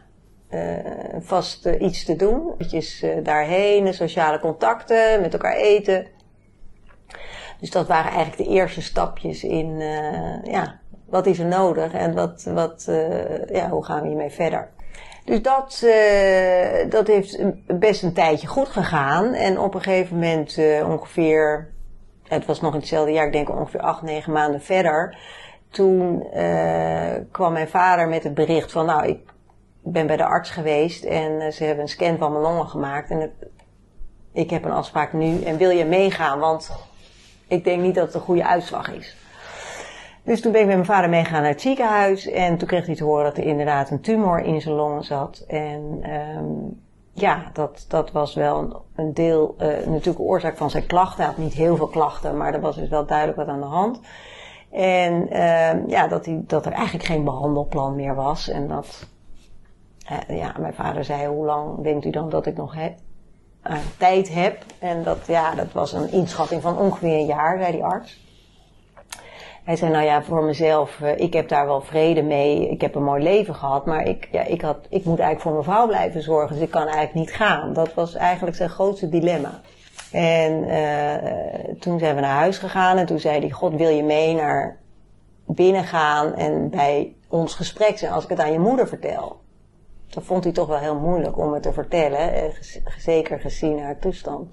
vast 1.19 1.65
iets 1.65 2.05
te 2.05 2.15
doen. 2.15 2.53
Eventjes 2.53 3.05
daarheen, 3.23 3.93
sociale 3.93 4.39
contacten, 4.39 5.21
met 5.21 5.33
elkaar 5.33 5.55
eten. 5.55 6.07
Dus 7.61 7.69
dat 7.71 7.87
waren 7.87 8.11
eigenlijk 8.11 8.49
de 8.49 8.55
eerste 8.55 8.81
stapjes 8.81 9.43
in, 9.43 9.67
uh, 9.79 10.43
ja, 10.43 10.79
wat 11.05 11.25
is 11.25 11.39
er 11.39 11.45
nodig 11.45 11.93
en 11.93 12.13
wat, 12.13 12.43
wat, 12.43 12.85
uh, 12.89 13.45
ja, 13.45 13.69
hoe 13.69 13.85
gaan 13.85 14.01
we 14.01 14.07
hiermee 14.07 14.29
verder. 14.29 14.69
Dus 15.25 15.41
dat, 15.41 15.81
uh, 15.85 16.89
dat 16.89 17.07
heeft 17.07 17.39
best 17.79 18.03
een 18.03 18.13
tijdje 18.13 18.47
goed 18.47 18.67
gegaan. 18.67 19.33
En 19.33 19.59
op 19.59 19.73
een 19.73 19.81
gegeven 19.81 20.15
moment, 20.15 20.59
ongeveer, 20.85 21.69
het 22.27 22.45
was 22.45 22.61
nog 22.61 22.73
in 22.73 22.79
hetzelfde 22.79 23.11
jaar, 23.11 23.25
ik 23.25 23.33
denk 23.33 23.49
ongeveer 23.49 23.81
acht, 23.81 24.01
negen 24.01 24.33
maanden 24.33 24.61
verder. 24.61 25.17
Toen 25.69 26.27
kwam 27.31 27.53
mijn 27.53 27.69
vader 27.69 28.07
met 28.07 28.23
het 28.23 28.33
bericht 28.33 28.71
van, 28.71 28.85
nou, 28.85 29.07
ik 29.07 29.19
ben 29.83 30.07
bij 30.07 30.17
de 30.17 30.25
arts 30.25 30.49
geweest 30.49 31.03
en 31.03 31.53
ze 31.53 31.63
hebben 31.63 31.83
een 31.83 31.89
scan 31.89 32.17
van 32.17 32.31
mijn 32.31 32.43
longen 32.43 32.67
gemaakt. 32.67 33.09
En 33.09 33.31
ik 34.33 34.49
heb 34.49 34.65
een 34.65 34.71
afspraak 34.71 35.13
nu 35.13 35.43
en 35.43 35.57
wil 35.57 35.69
je 35.69 35.85
meegaan? 35.85 36.39
Want 36.39 36.71
ik 37.51 37.63
denk 37.63 37.81
niet 37.81 37.95
dat 37.95 38.05
het 38.05 38.13
een 38.13 38.21
goede 38.21 38.45
uitslag 38.45 38.91
is. 38.91 39.15
Dus 40.23 40.41
toen 40.41 40.51
ben 40.51 40.61
ik 40.61 40.67
met 40.67 40.75
mijn 40.75 40.87
vader 40.87 41.09
meegegaan 41.09 41.41
naar 41.41 41.51
het 41.51 41.61
ziekenhuis. 41.61 42.27
En 42.27 42.57
toen 42.57 42.67
kreeg 42.67 42.85
hij 42.85 42.95
te 42.95 43.03
horen 43.03 43.23
dat 43.23 43.37
er 43.37 43.43
inderdaad 43.43 43.89
een 43.89 44.01
tumor 44.01 44.39
in 44.39 44.61
zijn 44.61 44.75
longen 44.75 45.03
zat. 45.03 45.43
En 45.47 46.03
um, 46.37 46.81
ja, 47.13 47.49
dat, 47.53 47.85
dat 47.87 48.11
was 48.11 48.33
wel 48.33 48.85
een 48.95 49.13
deel, 49.13 49.55
uh, 49.59 49.67
natuurlijk 49.67 50.19
oorzaak 50.19 50.57
van 50.57 50.69
zijn 50.69 50.85
klachten. 50.85 51.17
Hij 51.17 51.25
had 51.25 51.37
niet 51.37 51.53
heel 51.53 51.75
veel 51.75 51.87
klachten, 51.87 52.37
maar 52.37 52.53
er 52.53 52.61
was 52.61 52.75
dus 52.75 52.89
wel 52.89 53.05
duidelijk 53.05 53.37
wat 53.37 53.47
aan 53.47 53.59
de 53.59 53.65
hand. 53.65 53.99
En 54.71 55.27
uh, 55.33 55.87
ja, 55.87 56.07
dat, 56.07 56.25
hij, 56.25 56.43
dat 56.47 56.65
er 56.65 56.71
eigenlijk 56.71 57.05
geen 57.05 57.23
behandelplan 57.23 57.95
meer 57.95 58.15
was. 58.15 58.49
En 58.49 58.67
dat, 58.67 59.07
uh, 60.11 60.37
ja, 60.37 60.55
mijn 60.59 60.73
vader 60.73 61.03
zei, 61.03 61.27
hoe 61.27 61.45
lang 61.45 61.83
denkt 61.83 62.05
u 62.05 62.09
dan 62.09 62.29
dat 62.29 62.45
ik 62.45 62.57
nog 62.57 62.75
heb? 62.75 62.93
Uh, 63.69 63.73
tijd 63.97 64.33
heb. 64.33 64.63
En 64.79 65.03
dat, 65.03 65.17
ja, 65.27 65.55
dat 65.55 65.71
was 65.71 65.93
een 65.93 66.11
inschatting 66.11 66.61
van 66.61 66.77
ongeveer 66.77 67.13
een 67.13 67.25
jaar, 67.25 67.57
zei 67.57 67.71
die 67.71 67.83
arts. 67.83 68.19
Hij 69.63 69.75
zei, 69.75 69.91
nou 69.91 70.05
ja, 70.05 70.23
voor 70.23 70.43
mezelf, 70.43 70.99
uh, 70.99 71.19
ik 71.19 71.33
heb 71.33 71.49
daar 71.49 71.65
wel 71.65 71.81
vrede 71.81 72.21
mee. 72.21 72.69
Ik 72.69 72.81
heb 72.81 72.95
een 72.95 73.03
mooi 73.03 73.23
leven 73.23 73.55
gehad, 73.55 73.85
maar 73.85 74.07
ik, 74.07 74.27
ja, 74.31 74.43
ik, 74.43 74.61
had, 74.61 74.77
ik 74.89 75.05
moet 75.05 75.19
eigenlijk 75.19 75.41
voor 75.41 75.51
mijn 75.51 75.63
vrouw 75.63 75.87
blijven 75.87 76.21
zorgen. 76.21 76.55
Dus 76.55 76.63
ik 76.63 76.71
kan 76.71 76.81
eigenlijk 76.81 77.13
niet 77.13 77.31
gaan. 77.31 77.73
Dat 77.73 77.93
was 77.93 78.15
eigenlijk 78.15 78.55
zijn 78.55 78.69
grootste 78.69 79.09
dilemma. 79.09 79.61
En 80.11 80.63
uh, 80.63 81.75
toen 81.79 81.99
zijn 81.99 82.15
we 82.15 82.21
naar 82.21 82.35
huis 82.35 82.57
gegaan 82.57 82.97
en 82.97 83.05
toen 83.05 83.19
zei 83.19 83.39
hij, 83.39 83.49
God, 83.49 83.73
wil 83.75 83.89
je 83.89 84.03
mee 84.03 84.33
naar 84.33 84.77
binnen 85.45 85.83
gaan 85.83 86.35
en 86.35 86.69
bij 86.69 87.15
ons 87.27 87.55
gesprek 87.55 87.97
zijn 87.97 88.11
als 88.11 88.23
ik 88.23 88.29
het 88.29 88.39
aan 88.39 88.51
je 88.51 88.59
moeder 88.59 88.87
vertel? 88.87 89.40
Dat 90.13 90.23
vond 90.23 90.43
hij 90.43 90.53
toch 90.53 90.67
wel 90.67 90.77
heel 90.77 90.99
moeilijk 90.99 91.37
om 91.37 91.53
het 91.53 91.63
te 91.63 91.73
vertellen, 91.73 92.33
eh, 92.33 92.43
zeker 92.97 93.39
gezien 93.39 93.79
haar 93.79 93.99
toestand. 93.99 94.49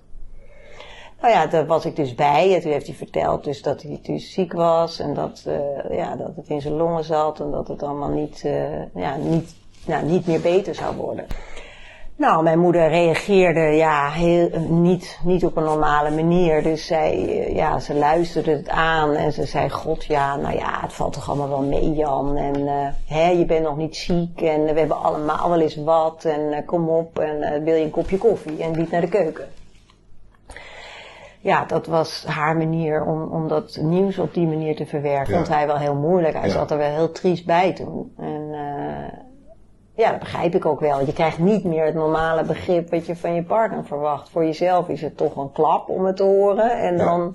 Nou 1.20 1.32
ja, 1.32 1.46
daar 1.46 1.66
was 1.66 1.84
ik 1.84 1.96
dus 1.96 2.14
bij. 2.14 2.54
En 2.54 2.60
toen 2.60 2.72
heeft 2.72 2.86
hij 2.86 2.96
verteld 2.96 3.44
dus 3.44 3.62
dat 3.62 3.82
hij 3.82 3.98
dus 4.02 4.32
ziek 4.32 4.52
was 4.52 4.98
en 4.98 5.14
dat, 5.14 5.44
uh, 5.46 5.96
ja, 5.96 6.16
dat 6.16 6.36
het 6.36 6.48
in 6.48 6.60
zijn 6.60 6.74
longen 6.74 7.04
zat 7.04 7.40
en 7.40 7.50
dat 7.50 7.68
het 7.68 7.82
allemaal 7.82 8.08
niet, 8.08 8.42
uh, 8.46 8.94
ja, 8.94 9.16
niet, 9.16 9.54
nou, 9.86 10.04
niet 10.04 10.26
meer 10.26 10.40
beter 10.40 10.74
zou 10.74 10.96
worden. 10.96 11.26
Nou, 12.18 12.42
mijn 12.42 12.58
moeder 12.58 12.88
reageerde 12.88 13.60
ja, 13.60 14.10
heel, 14.10 14.50
niet, 14.68 15.18
niet 15.24 15.44
op 15.44 15.56
een 15.56 15.64
normale 15.64 16.10
manier. 16.10 16.62
Dus 16.62 16.86
zij, 16.86 17.16
ja, 17.52 17.78
ze 17.78 17.94
luisterde 17.94 18.50
het 18.50 18.68
aan 18.68 19.14
en 19.14 19.32
ze 19.32 19.44
zei: 19.44 19.70
God, 19.70 20.04
ja, 20.04 20.36
nou 20.36 20.56
ja, 20.56 20.80
het 20.80 20.92
valt 20.92 21.12
toch 21.12 21.28
allemaal 21.28 21.48
wel 21.48 21.62
mee, 21.62 21.92
Jan. 21.92 22.36
En 22.36 22.60
uh, 22.60 22.88
hè, 23.06 23.28
je 23.28 23.44
bent 23.44 23.64
nog 23.64 23.76
niet 23.76 23.96
ziek 23.96 24.40
en 24.40 24.64
we 24.64 24.78
hebben 24.78 25.02
allemaal 25.02 25.50
wel 25.50 25.60
eens 25.60 25.76
wat. 25.76 26.24
En 26.24 26.40
uh, 26.40 26.58
kom 26.66 26.88
op 26.88 27.18
en 27.18 27.36
uh, 27.36 27.64
wil 27.64 27.74
je 27.74 27.84
een 27.84 27.90
kopje 27.90 28.18
koffie 28.18 28.62
en 28.62 28.74
liep 28.74 28.90
naar 28.90 29.00
de 29.00 29.08
keuken. 29.08 29.48
Ja, 31.40 31.64
dat 31.64 31.86
was 31.86 32.24
haar 32.26 32.56
manier 32.56 33.04
om, 33.04 33.22
om 33.22 33.48
dat 33.48 33.78
nieuws 33.80 34.18
op 34.18 34.34
die 34.34 34.46
manier 34.46 34.76
te 34.76 34.86
verwerken. 34.86 35.32
Ja. 35.32 35.36
Vond 35.36 35.48
hij 35.56 35.66
wel 35.66 35.78
heel 35.78 35.94
moeilijk. 35.94 36.34
Hij 36.34 36.46
ja. 36.46 36.52
zat 36.52 36.70
er 36.70 36.78
wel 36.78 36.94
heel 36.94 37.12
triest 37.12 37.46
bij 37.46 37.72
toen. 37.72 38.12
En, 38.16 38.50
ja, 39.98 40.10
dat 40.10 40.18
begrijp 40.18 40.54
ik 40.54 40.66
ook 40.66 40.80
wel. 40.80 41.00
Je 41.06 41.12
krijgt 41.12 41.38
niet 41.38 41.64
meer 41.64 41.84
het 41.84 41.94
normale 41.94 42.44
begrip 42.44 42.90
wat 42.90 43.06
je 43.06 43.16
van 43.16 43.34
je 43.34 43.42
partner 43.42 43.84
verwacht. 43.84 44.28
Voor 44.28 44.44
jezelf 44.44 44.88
is 44.88 45.00
het 45.00 45.16
toch 45.16 45.36
een 45.36 45.52
klap 45.52 45.88
om 45.88 46.04
het 46.04 46.16
te 46.16 46.22
horen. 46.22 46.70
En 46.70 46.96
Ja. 46.96 47.04
dan 47.04 47.34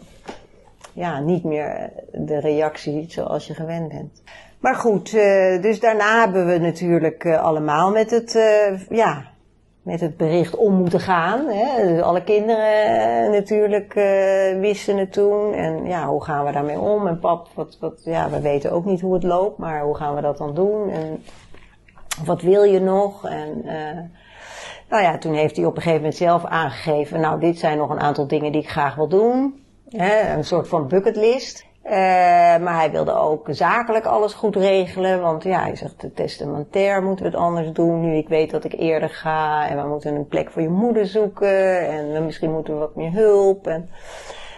ja, 0.93 1.19
niet 1.19 1.43
meer 1.43 1.89
de 2.11 2.39
reactie 2.39 3.05
zoals 3.09 3.47
je 3.47 3.53
gewend 3.53 3.87
bent. 3.87 4.23
Maar 4.59 4.75
goed, 4.75 5.13
eh, 5.13 5.61
dus 5.61 5.79
daarna 5.79 6.19
hebben 6.19 6.45
we 6.45 6.57
natuurlijk 6.57 7.23
eh, 7.23 7.43
allemaal 7.43 7.91
met 7.91 8.11
het, 8.11 8.35
eh, 8.35 8.87
ja, 8.89 9.23
met 9.81 9.99
het 10.01 10.17
bericht 10.17 10.55
om 10.55 10.73
moeten 10.73 10.99
gaan. 10.99 11.47
Hè? 11.47 11.87
Dus 11.87 12.01
alle 12.01 12.23
kinderen 12.23 13.31
natuurlijk 13.31 13.93
wisten 14.59 14.97
het 14.97 15.13
toen. 15.13 15.53
En 15.53 15.85
ja, 15.85 16.07
hoe 16.07 16.23
gaan 16.23 16.45
we 16.45 16.51
daarmee 16.51 16.79
om? 16.79 17.07
En 17.07 17.19
pap, 17.19 17.47
wat, 17.53 17.77
wat, 17.79 18.01
ja, 18.03 18.29
we 18.29 18.41
weten 18.41 18.71
ook 18.71 18.85
niet 18.85 19.01
hoe 19.01 19.13
het 19.13 19.23
loopt, 19.23 19.57
maar 19.57 19.81
hoe 19.81 19.95
gaan 19.95 20.15
we 20.15 20.21
dat 20.21 20.37
dan 20.37 20.53
doen? 20.55 20.89
En 20.89 21.23
wat 22.25 22.41
wil 22.41 22.63
je 22.63 22.79
nog? 22.79 23.25
En 23.27 23.61
eh, 23.65 23.99
nou 24.89 25.03
ja, 25.03 25.17
toen 25.17 25.33
heeft 25.33 25.55
hij 25.55 25.65
op 25.65 25.75
een 25.75 25.81
gegeven 25.81 26.01
moment 26.01 26.17
zelf 26.17 26.45
aangegeven, 26.45 27.19
nou 27.19 27.39
dit 27.39 27.59
zijn 27.59 27.77
nog 27.77 27.89
een 27.89 27.99
aantal 27.99 28.27
dingen 28.27 28.51
die 28.51 28.61
ik 28.61 28.69
graag 28.69 28.95
wil 28.95 29.07
doen. 29.07 29.63
Hè? 29.89 30.35
Een 30.35 30.43
soort 30.43 30.67
van 30.67 30.87
bucketlist. 30.87 31.65
Eh, 31.81 31.93
maar 32.57 32.75
hij 32.75 32.91
wilde 32.91 33.13
ook 33.13 33.47
zakelijk 33.51 34.05
alles 34.05 34.33
goed 34.33 34.55
regelen. 34.55 35.21
Want 35.21 35.43
ja, 35.43 35.61
hij 35.61 35.75
zegt, 35.75 36.05
testamentair 36.15 37.03
moeten 37.03 37.25
we 37.25 37.31
het 37.31 37.39
anders 37.39 37.71
doen. 37.71 38.01
Nu 38.01 38.15
ik 38.15 38.27
weet 38.27 38.51
dat 38.51 38.63
ik 38.63 38.73
eerder 38.73 39.09
ga. 39.09 39.67
En 39.67 39.81
we 39.81 39.87
moeten 39.87 40.15
een 40.15 40.27
plek 40.27 40.51
voor 40.51 40.61
je 40.61 40.69
moeder 40.69 41.05
zoeken. 41.05 41.89
En 41.89 42.25
misschien 42.25 42.51
moeten 42.51 42.73
we 42.73 42.79
wat 42.79 42.95
meer 42.95 43.11
hulp. 43.11 43.67
En, 43.67 43.89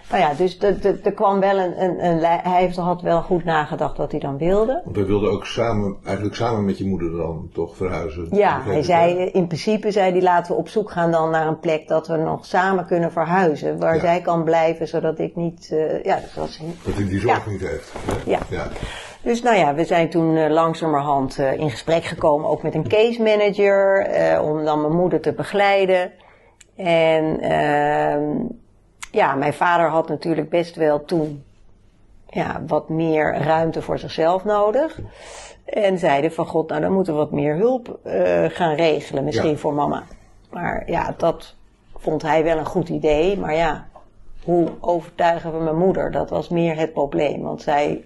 nou 0.10 0.22
ja, 0.22 0.34
dus 0.34 0.58
er 1.04 1.14
kwam 1.14 1.40
wel 1.40 1.58
een, 1.60 2.06
een, 2.06 2.20
hij 2.24 2.40
heeft, 2.44 2.76
had 2.78 3.02
wel 3.02 3.22
goed 3.22 3.44
nagedacht 3.44 3.98
wat 3.98 4.12
hij 4.12 4.20
dan 4.20 4.38
wilde. 4.38 4.82
Want 4.84 4.96
wij 4.96 5.06
wilden 5.06 5.32
ook 5.32 5.46
samen, 5.46 5.98
eigenlijk 6.06 6.36
samen 6.36 6.66
met 6.66 6.78
je 6.78 6.86
moeder 6.86 7.12
dan 7.18 7.50
toch 7.54 7.76
verhuizen. 7.76 8.28
Ja, 8.32 8.62
hij 8.64 8.84
zei, 8.84 9.26
in 9.26 9.48
principe 9.48 9.92
zei 9.92 10.12
hij, 10.12 10.22
laten 10.22 10.52
we 10.54 10.58
op 10.60 10.68
zoek 10.68 10.92
gaan 10.92 11.12
dan 11.12 11.30
naar 11.30 11.48
een 11.48 11.60
plek 11.60 11.88
dat 11.88 12.08
we 12.08 12.18
nog 12.18 12.46
samen 12.46 12.86
kunnen 12.86 13.12
verhuizen. 13.12 13.80
Waar 13.80 13.96
Ja. 13.96 14.02
zij 14.02 14.22
kan 14.22 14.44
blijven, 14.44 14.88
zodat 14.88 15.20
ik 15.20 15.36
niet, 15.36 15.70
eh, 15.72 16.04
ja, 16.04 16.16
dat 16.16 16.34
was 16.34 16.60
Dat 16.86 16.94
hij 16.96 17.08
die 17.08 17.20
zorg 17.20 17.46
Ja. 17.46 17.52
niet 17.52 17.62
heeft. 17.68 17.94
Hè? 17.94 18.32
Ja. 18.32 18.40
ja. 18.50 18.68
Dus 19.22 19.42
nou 19.42 19.58
ja, 19.58 19.74
we 19.76 19.86
zijn 19.86 20.10
toen 20.10 20.36
eh, 20.36 20.50
langzamerhand 20.52 21.40
eh, 21.40 21.54
in 21.54 21.70
gesprek 21.70 22.04
gekomen, 22.04 22.50
ook 22.50 22.64
met 22.64 22.76
een 22.76 22.88
case 22.88 23.22
manager, 23.22 24.08
om 24.42 24.66
dan 24.66 24.82
mijn 24.82 24.96
moeder 24.96 25.22
te 25.22 25.34
begeleiden. 25.34 26.12
En 26.76 27.40
ehm, 27.40 28.32
ja, 29.16 29.36
mijn 29.36 29.54
vader 29.54 29.90
had 29.90 30.08
natuurlijk 30.10 30.50
best 30.50 30.76
wel 30.76 31.06
toen 31.06 31.44
ja, 32.30 32.64
wat 32.68 32.90
meer 32.90 33.34
ruimte 33.38 33.82
voor 33.82 34.00
zichzelf 34.00 34.44
nodig. 34.44 35.00
En 35.66 35.98
zeiden 36.00 36.32
van 36.34 36.46
god, 36.48 36.70
nou 36.70 36.82
dan 36.82 36.92
moeten 36.92 37.14
we 37.14 37.20
wat 37.20 37.32
meer 37.32 37.56
hulp 37.56 38.00
eh, 38.04 38.46
gaan 38.48 38.76
regelen, 38.76 39.24
misschien 39.24 39.50
Ja. 39.50 39.56
voor 39.58 39.74
mama. 39.74 40.04
Maar 40.52 40.84
ja, 40.86 41.14
dat 41.18 41.56
vond 41.96 42.22
hij 42.22 42.44
wel 42.44 42.58
een 42.58 42.66
goed 42.66 42.90
idee. 42.90 43.38
Maar 43.38 43.56
ja, 43.56 43.88
hoe 44.44 44.68
overtuigen 44.80 45.58
we 45.58 45.64
mijn 45.64 45.78
moeder? 45.78 46.12
Dat 46.12 46.30
was 46.30 46.50
meer 46.50 46.78
het 46.78 46.94
probleem. 46.94 47.42
Want 47.42 47.62
zij 47.62 48.04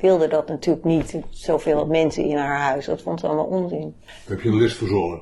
wilde 0.00 0.28
dat 0.28 0.48
natuurlijk 0.48 0.84
niet. 0.84 1.20
Zoveel 1.30 1.86
mensen 1.86 2.24
in 2.24 2.36
haar 2.36 2.58
huis. 2.60 2.86
Dat 2.86 3.02
vond 3.02 3.20
ze 3.20 3.26
allemaal 3.26 3.44
onzin. 3.44 3.96
Heb 4.26 4.40
je 4.40 4.48
een 4.48 4.56
list 4.56 4.76
verzonnen. 4.76 5.20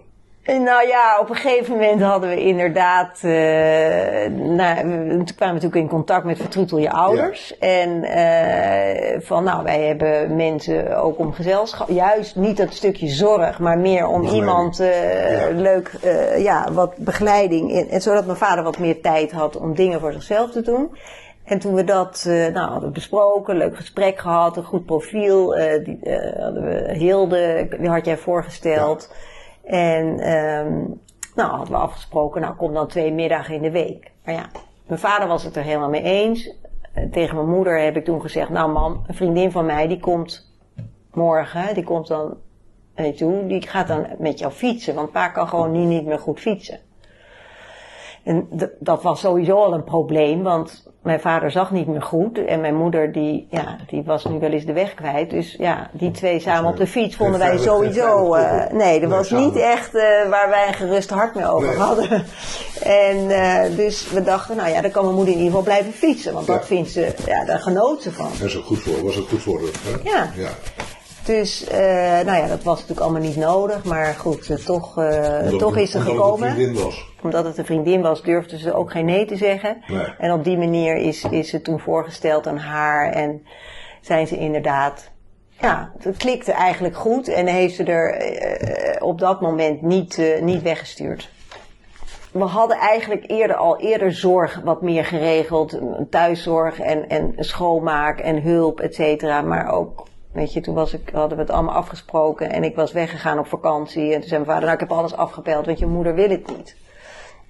Nou 0.57 0.87
ja, 0.87 1.19
op 1.21 1.31
een 1.31 1.37
gegeven 1.37 1.73
moment 1.73 2.01
hadden 2.03 2.29
we 2.29 2.41
inderdaad. 2.41 3.21
eh 3.23 4.31
nou, 4.31 4.77
toen 4.77 5.25
kwamen 5.25 5.25
we 5.37 5.45
natuurlijk 5.47 5.75
in 5.75 5.89
contact 5.89 6.25
met 6.25 6.39
Vertrutel 6.39 6.79
je 6.79 6.91
ouders. 6.91 7.59
En 7.59 8.05
eh, 8.05 9.21
van 9.21 9.45
nou, 9.45 9.63
wij 9.65 9.81
hebben 9.83 10.37
mensen 10.37 10.97
ook 10.97 11.19
om 11.19 11.33
gezelschap. 11.33 11.89
Juist 11.89 12.37
niet 12.37 12.57
dat 12.57 12.73
stukje 12.73 13.09
zorg, 13.09 13.59
maar 13.59 13.79
meer 13.79 14.07
om 14.07 14.23
iemand 14.25 14.81
eh, 14.81 15.41
Ja. 15.41 15.51
leuk, 15.51 15.93
eh, 16.03 16.43
ja, 16.43 16.73
wat 16.73 16.97
begeleiding. 16.97 17.73
En, 17.73 17.89
en 17.89 18.01
zodat 18.01 18.25
mijn 18.27 18.39
vader 18.39 18.65
wat 18.65 18.79
meer 18.79 19.01
tijd 19.01 19.33
had 19.33 19.57
om 19.57 19.75
dingen 19.75 20.01
voor 20.01 20.13
zichzelf 20.13 20.51
te 20.51 20.63
doen. 20.63 20.97
En 21.45 21.59
toen 21.59 21.75
we 21.75 21.85
dat 21.85 22.23
nou, 22.53 22.71
hadden 22.71 22.93
besproken, 22.93 23.57
leuk 23.57 23.77
gesprek 23.77 24.19
gehad, 24.19 24.57
een 24.57 24.65
goed 24.65 24.87
profiel, 24.87 25.57
eh, 25.57 25.85
die 25.85 25.99
hadden 26.39 26.63
we 26.65 26.93
Hilde, 26.93 27.69
die 27.79 27.89
had 27.89 28.05
jij 28.05 28.17
voorgesteld. 28.17 29.11
En 29.69 30.19
ehm, 30.19 30.75
nou 31.35 31.51
hadden 31.51 31.71
we 31.71 31.77
afgesproken, 31.77 32.41
nou 32.41 32.55
kom 32.55 32.75
dan 32.75 32.89
twee 32.89 33.13
middagen 33.13 33.55
in 33.55 33.63
de 33.63 33.71
week. 33.71 34.11
Maar 34.25 34.35
ja, 34.35 34.51
mijn 34.87 35.01
vader 35.01 35.29
was 35.29 35.43
het 35.43 35.57
er 35.57 35.63
helemaal 35.63 35.89
mee 35.89 36.03
eens. 36.03 36.57
Eh, 36.93 37.05
tegen 37.11 37.35
mijn 37.35 37.49
moeder 37.49 37.81
heb 37.81 37.97
ik 37.97 38.05
toen 38.05 38.21
gezegd, 38.21 38.49
nou 38.49 38.73
mam, 38.73 39.05
een 39.07 39.15
vriendin 39.15 39.51
van 39.51 39.67
mij 39.67 39.89
die 39.89 40.01
komt 40.01 40.53
morgen, 41.13 41.75
die 41.75 41.85
komt 41.85 42.07
dan 42.07 42.37
toe, 43.17 43.47
die 43.47 43.67
gaat 43.67 43.89
dan 43.89 44.07
met 44.19 44.39
jou 44.39 44.53
fietsen. 44.53 44.95
Want 44.95 45.13
pa 45.13 45.29
kan 45.29 45.49
gewoon 45.49 45.73
nu 45.73 45.79
niet 45.79 46.05
meer 46.05 46.19
goed 46.19 46.41
fietsen. 46.41 46.81
En 48.29 48.49
dat 48.79 49.03
was 49.03 49.21
sowieso 49.21 49.57
al 49.57 49.73
een 49.73 49.85
probleem, 49.85 50.43
want 50.43 50.87
mijn 51.03 51.21
vader 51.21 51.51
zag 51.51 51.71
niet 51.71 51.87
meer 51.87 52.03
goed. 52.03 52.45
En 52.45 52.61
mijn 52.61 52.75
moeder, 52.75 53.13
die, 53.13 53.47
ja, 53.51 53.77
die 53.87 54.03
was 54.03 54.25
nu 54.25 54.39
wel 54.39 54.51
eens 54.51 54.65
de 54.65 54.73
weg 54.73 54.95
kwijt. 54.95 55.31
Dus 55.31 55.55
ja, 55.59 55.91
die 55.93 56.11
twee 56.11 56.41
samen 56.41 56.71
op 56.71 56.77
de 56.77 56.87
fiets 56.87 57.17
vonden 57.17 57.39
wij 57.39 57.59
sowieso... 57.59 58.35
eh, 58.35 58.73
nee, 58.73 59.01
dat 59.01 59.11
was 59.11 59.31
niet 59.31 59.57
echt 59.57 59.95
eh, 59.95 60.29
waar 60.31 60.49
wij 60.49 60.69
een 60.69 60.75
gerust 60.75 61.11
hart 61.11 61.35
mee 61.35 61.47
over 61.49 61.79
hadden. 61.79 62.09
En 62.83 63.31
eh, 63.31 63.77
dus 63.77 64.11
we 64.11 64.23
dachten, 64.23 64.57
nou 64.57 64.69
ja, 64.69 64.81
dan 64.81 64.91
kan 64.91 65.05
mijn 65.05 65.17
moeder 65.17 65.35
in 65.35 65.41
ieder 65.41 65.59
geval 65.59 65.73
blijven 65.73 65.93
fietsen. 65.93 66.33
Want 66.33 66.47
dat 66.47 66.67
vindt 66.67 66.91
ze, 66.91 67.15
ja, 67.27 67.45
daar 67.45 67.59
genoot 67.59 68.03
ze 68.03 68.13
van. 68.13 68.31
Dat 68.39 68.49
is 68.49 68.57
ook 68.57 68.65
goed 68.65 68.79
voor, 68.79 69.05
was 69.05 69.19
ook 69.19 69.29
goed 69.29 69.43
voor 69.43 69.61
haar. 69.61 70.03
Hè? 70.03 70.11
Ja. 70.11 70.31
ja. 70.35 70.51
Dus, 71.29 71.65
eh, 71.65 71.79
nou 72.25 72.37
ja, 72.37 72.47
dat 72.47 72.63
was 72.63 72.75
natuurlijk 72.75 73.01
allemaal 73.01 73.21
niet 73.21 73.37
nodig. 73.37 73.85
Maar 73.85 74.15
goed, 74.15 74.51
eh, 74.51 74.57
toch, 74.57 74.99
eh, 74.99 75.47
toch 75.49 75.77
is 75.77 75.91
ze 75.91 75.99
omdat 75.99 76.13
gekomen. 76.13 76.49
het 76.49 76.59
een 76.59 76.65
vriendin 76.65 76.85
was. 76.85 77.07
Omdat 77.23 77.45
het 77.45 77.59
een 77.59 77.65
vriendin 77.65 78.01
was, 78.01 78.23
durfde 78.23 78.59
ze 78.59 78.75
ook 78.75 78.91
geen 78.91 79.05
nee 79.05 79.25
te 79.25 79.37
zeggen. 79.37 79.83
Nee. 79.87 80.07
En 80.19 80.33
op 80.33 80.45
die 80.45 80.57
manier 80.59 80.97
is, 80.97 81.25
is 81.25 81.51
ze 81.51 81.63
toen 81.63 81.81
voorgesteld 81.81 82.47
aan 82.47 82.59
haar. 82.59 83.13
En 83.13 83.47
zijn 84.01 84.27
ze 84.27 84.37
inderdaad... 84.37 85.11
Ja, 85.61 85.93
het 85.99 86.17
klikte 86.17 86.53
eigenlijk 86.53 86.97
goed. 86.97 87.29
En 87.29 87.47
heeft 87.47 87.75
ze 87.75 87.85
er 87.85 89.03
op 89.03 89.19
dat 89.19 89.41
moment 89.41 89.83
niet, 89.83 90.23
niet 90.41 90.63
weggestuurd. 90.63 91.31
We 92.33 92.45
hadden 92.45 92.77
eigenlijk 92.77 93.25
eerder 93.27 93.57
al 93.57 93.81
eerder 93.81 94.13
zorg 94.13 94.61
wat 94.65 94.83
meer 94.83 95.05
geregeld. 95.05 95.79
Thuiszorg 96.11 96.81
en, 96.81 97.09
en 97.09 97.35
schoonmaak 97.37 98.19
en 98.19 98.43
hulp, 98.43 98.81
et 98.81 98.95
cetera. 98.95 99.43
Maar 99.43 99.73
ook, 99.73 100.07
weet 100.33 100.53
je, 100.53 100.61
toen 100.61 100.75
was 100.75 100.93
ik, 100.95 101.11
hadden 101.13 101.37
we 101.37 101.43
het 101.43 101.53
allemaal 101.53 101.75
afgesproken. 101.75 102.53
En 102.53 102.65
ik 102.65 102.77
was 102.77 102.93
weggegaan 102.93 103.39
op 103.39 103.47
vakantie. 103.47 104.13
En 104.15 104.21
toen 104.21 104.29
zei 104.29 104.41
mijn 104.41 104.45
vader, 104.45 104.63
nou 104.69 104.73
ik 104.75 104.89
heb 104.89 104.99
alles 104.99 105.15
afgebeld, 105.17 105.67
want 105.67 105.79
je 105.79 105.87
moeder 105.87 106.15
wil 106.15 106.29
het 106.29 106.57
niet. 106.57 106.77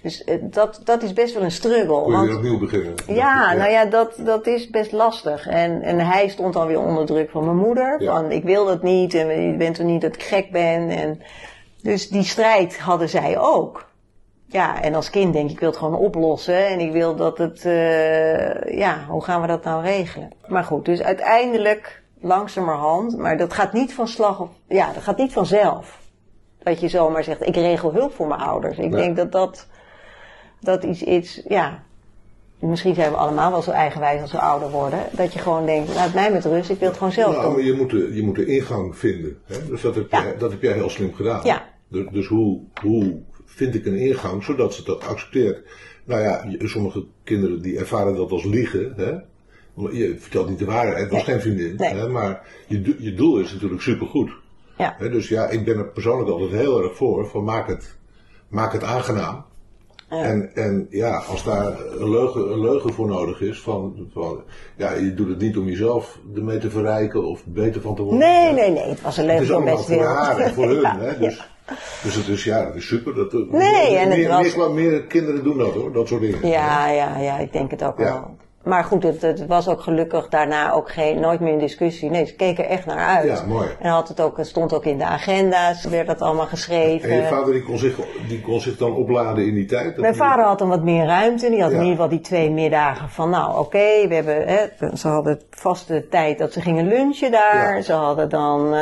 Dus 0.03 0.25
eh, 0.25 0.37
dat, 0.43 0.81
dat 0.85 1.03
is 1.03 1.13
best 1.13 1.35
wel 1.35 1.43
een 1.43 1.51
struggle. 1.51 1.87
Kon 2.03 2.11
je 2.11 2.17
want- 2.17 2.35
opnieuw 2.37 2.59
beginnen. 2.59 2.95
ja, 3.07 3.53
nou 3.53 3.71
ja, 3.71 3.85
dat, 3.85 4.21
dat 4.25 4.47
is 4.47 4.71
best 4.71 4.93
lastig. 4.93 5.47
En, 5.49 5.83
en 5.83 5.99
hij 5.99 6.29
stond 6.29 6.53
dan 6.55 6.67
weer 6.67 6.81
onder 6.81 7.07
druk 7.07 7.31
van 7.31 7.45
mijn 7.45 7.57
moeder. 7.57 8.03
Ja. 8.03 8.13
Van 8.13 8.31
ik 8.31 8.45
wil 8.45 8.65
dat 8.65 8.83
niet 8.83 9.15
en 9.15 9.43
je 9.51 9.57
bent 9.57 9.79
er 9.79 9.85
niet 9.85 10.01
dat 10.01 10.15
ik 10.15 10.23
gek 10.23 10.51
ben. 10.51 10.89
En, 10.89 11.23
dus 11.83 12.09
die 12.09 12.23
strijd 12.25 12.79
hadden 12.79 13.09
zij 13.09 13.39
ook. 13.39 13.87
Ja, 14.47 14.83
en 14.83 14.95
als 14.95 15.11
kind 15.11 15.33
denk 15.33 15.47
ik, 15.47 15.53
ik 15.53 15.61
wil 15.61 15.69
het 15.69 15.79
gewoon 15.79 15.99
oplossen. 15.99 16.67
En 16.69 16.81
ik 16.81 16.93
wil 16.93 17.17
dat 17.17 17.39
het, 17.39 17.65
eh, 17.65 18.79
ja, 18.79 19.05
hoe 19.09 19.25
gaan 19.25 19.41
we 19.41 19.47
dat 19.47 19.65
nou 19.65 19.83
regelen? 19.83 20.31
Maar 20.47 20.65
goed, 20.65 20.85
dus 20.85 21.03
uiteindelijk 21.03 22.03
langzamerhand. 22.21 23.17
Maar 23.19 23.37
dat 23.37 23.53
gaat 23.53 23.73
niet 23.73 23.95
van 23.95 24.09
slag 24.09 24.41
op, 24.41 24.51
ja, 24.69 24.93
dat 24.93 25.03
gaat 25.03 25.19
niet 25.19 25.33
vanzelf. 25.33 25.99
Dat 26.63 26.81
je 26.81 26.89
zomaar 26.89 27.25
zegt, 27.25 27.47
ik 27.47 27.55
regel 27.55 27.93
hulp 27.93 28.15
voor 28.15 28.27
mijn 28.27 28.41
ouders. 28.41 28.79
Ik 28.79 28.93
denk 28.93 29.17
dat 29.17 29.33
dat, 29.33 29.67
dat 30.61 30.85
iets, 30.85 31.03
iets, 31.03 31.43
ja, 31.49 31.83
Misschien 32.59 32.95
zijn 32.95 33.11
we 33.11 33.17
allemaal 33.17 33.51
wel 33.51 33.63
zo 33.63 33.71
eigenwijs 33.71 34.21
als 34.21 34.33
we 34.33 34.39
ouder 34.39 34.71
worden. 34.71 34.99
Dat 35.13 35.33
je 35.33 35.39
gewoon 35.39 35.67
denkt, 35.67 35.95
laat 35.95 36.15
mij 36.15 36.33
met 36.33 36.45
rust, 36.45 36.71
ik 36.71 36.79
wil 36.79 36.89
het 36.89 36.97
gewoon 36.97 37.13
zelf 37.13 37.35
Nou, 37.37 37.47
maar 37.47 37.57
doen. 37.57 37.65
je 37.65 37.73
moet, 37.73 37.91
de, 37.91 38.15
je 38.15 38.23
moet 38.23 38.35
de 38.37 38.47
ingang 38.47 38.97
vinden. 38.97 39.39
Hè? 39.45 39.67
Dus 39.67 39.81
dat 39.81 39.95
heb, 39.95 40.11
Ja. 40.11 40.23
jij, 40.23 40.37
dat 40.39 40.51
heb 40.51 40.63
jij 40.63 40.73
heel 40.73 40.91
slim 40.91 41.15
gedaan. 41.15 41.41
Ja. 41.45 41.69
Dus, 41.89 42.07
dus 42.13 42.27
hoe, 42.27 42.61
hoe 42.83 43.17
vind 43.45 43.75
ik 43.75 43.87
een 43.87 43.99
ingang 43.99 44.45
zodat 44.45 44.75
ze 44.75 44.85
dat 44.85 45.05
accepteert? 45.07 45.67
Nou 46.05 46.23
ja, 46.23 46.45
sommige 46.59 47.05
kinderen 47.25 47.63
die 47.63 47.79
ervaren 47.79 48.17
dat 48.17 48.31
als 48.31 48.45
liegen. 48.45 48.93
Hè? 48.97 49.15
Je 49.93 50.17
vertelt 50.19 50.49
niet 50.49 50.59
de 50.59 50.65
waarheid, 50.65 50.99
het 50.99 51.11
was 51.11 51.27
Nee. 51.27 51.35
geen 51.35 51.41
vriendin. 51.41 51.75
Nee. 51.77 51.95
Hè? 51.95 52.09
Maar 52.09 52.43
je, 52.67 52.97
je 52.99 53.15
doel 53.15 53.39
is 53.39 53.53
natuurlijk 53.53 53.83
supergoed. 53.83 54.31
Ja. 54.79 54.95
Hè? 54.99 55.11
Dus 55.11 55.29
ja, 55.29 55.47
ik 55.49 55.65
ben 55.65 55.79
er 55.79 55.89
persoonlijk 55.89 56.31
altijd 56.31 56.51
heel 56.51 56.83
erg 56.83 56.97
voor. 56.97 57.27
Van 57.29 57.45
maak 57.45 57.67
het, 57.69 57.97
maak 58.49 58.73
het 58.73 58.83
aangenaam. 58.83 59.45
En, 60.09 60.51
en 60.55 60.87
ja, 60.91 61.17
als 61.17 61.45
daar 61.45 61.81
een 61.99 62.11
leugen, 62.11 62.53
een 62.53 62.61
leugen 62.61 62.93
voor 62.93 63.07
nodig 63.07 63.41
is, 63.41 63.61
van, 63.61 64.09
van 64.13 64.43
ja, 64.77 64.93
je 64.93 65.15
doet 65.15 65.29
het 65.29 65.39
niet 65.41 65.57
om 65.57 65.65
jezelf 65.65 66.19
ermee 66.35 66.59
te 66.59 66.71
verrijken 66.71 67.25
of 67.25 67.45
beter 67.47 67.81
van 67.81 67.95
te 67.95 68.03
worden. 68.03 68.19
Nee, 68.21 68.53
nee, 68.53 68.71
nee, 68.71 68.89
het 68.89 69.01
was 69.01 69.17
een 69.17 69.29
Het 69.29 69.43
is 69.43 69.49
leugen 69.49 69.55
van 69.55 69.73
allemaal 69.73 69.77
best 69.87 69.89
voor 69.99 70.05
haar 70.05 70.39
en 70.39 70.55
voor 70.55 70.69
hun. 70.69 70.81
Ja, 70.91 70.99
Hè? 70.99 71.19
Dus, 71.19 71.49
dus 72.03 72.15
het 72.15 72.29
is, 72.29 72.45
ja, 72.45 72.65
dat 72.65 72.75
is 72.75 72.87
super. 72.87 73.15
Dat, 73.15 73.33
Nee, 73.33 73.49
meer, 73.51 73.99
en 73.99 74.09
het 74.11 74.19
meer, 74.19 74.29
was- 74.29 74.57
meer, 74.57 74.71
meer 74.71 75.03
kinderen 75.03 75.45
doen 75.45 75.59
dat 75.59 75.73
hoor, 75.75 75.93
dat 75.93 76.09
soort 76.09 76.21
dingen. 76.21 76.49
Ja, 76.49 76.89
ja, 76.91 77.19
ja, 77.19 77.39
ik 77.39 77.53
denk 77.53 77.71
het 77.71 77.85
ook 77.85 77.99
Ja. 77.99 78.05
wel. 78.05 78.37
Maar 78.63 78.85
goed, 78.85 79.03
het, 79.03 79.23
het, 79.23 79.47
was 79.47 79.69
ook 79.69 79.81
gelukkig 79.81 80.29
daarna 80.29 80.73
ook 80.73 80.91
geen, 80.91 81.21
nooit 81.21 81.41
meer 81.41 81.53
een 81.53 81.59
discussie. 81.59 82.11
Nee, 82.11 82.25
ze 82.25 82.35
keken 82.35 82.65
er 82.65 82.71
echt 82.71 82.87
naar 82.87 83.07
uit. 83.07 83.27
Ja, 83.27 83.45
mooi. 83.47 83.69
En 83.81 83.91
had 83.91 84.09
het 84.09 84.21
ook, 84.21 84.37
het 84.37 84.47
stond 84.47 84.75
ook 84.75 84.85
in 84.85 84.99
de 84.99 85.05
agenda's, 85.05 85.85
werd 85.85 86.07
dat 86.07 86.21
allemaal 86.21 86.47
geschreven. 86.47 87.11
En 87.11 87.17
je 87.17 87.29
vader 87.29 87.53
die 87.53 87.63
kon, 87.63 87.79
zich, 87.79 87.99
die 88.29 88.41
kon 88.41 88.61
zich 88.61 88.77
dan 88.77 88.95
opladen 88.95 89.47
in 89.47 89.55
die 89.55 89.67
tijd? 89.67 89.97
Mijn 89.97 90.15
vader 90.15 90.45
had 90.45 90.59
dan 90.59 90.69
wat 90.69 90.83
meer 90.83 91.07
ruimte. 91.07 91.51
Die 91.51 91.63
had 91.63 91.71
in 91.71 91.79
ieder 91.79 91.91
geval 91.91 92.09
die 92.09 92.21
twee 92.21 92.51
middagen 92.51 93.09
van, 93.09 93.31
nou 93.31 93.59
oké, 93.59 94.09
we 94.09 94.15
hebben, 94.15 94.47
hè, 94.47 94.67
ze 94.97 95.09
hadden 95.09 95.41
vaste 95.51 96.07
tijd 96.11 96.39
dat 96.39 96.53
ze 96.53 96.61
gingen 96.61 96.87
lunchen 96.87 97.31
daar. 97.31 97.83
Ze 97.83 97.93
hadden 97.93 98.29
dan 98.29 98.75
uh, 98.75 98.81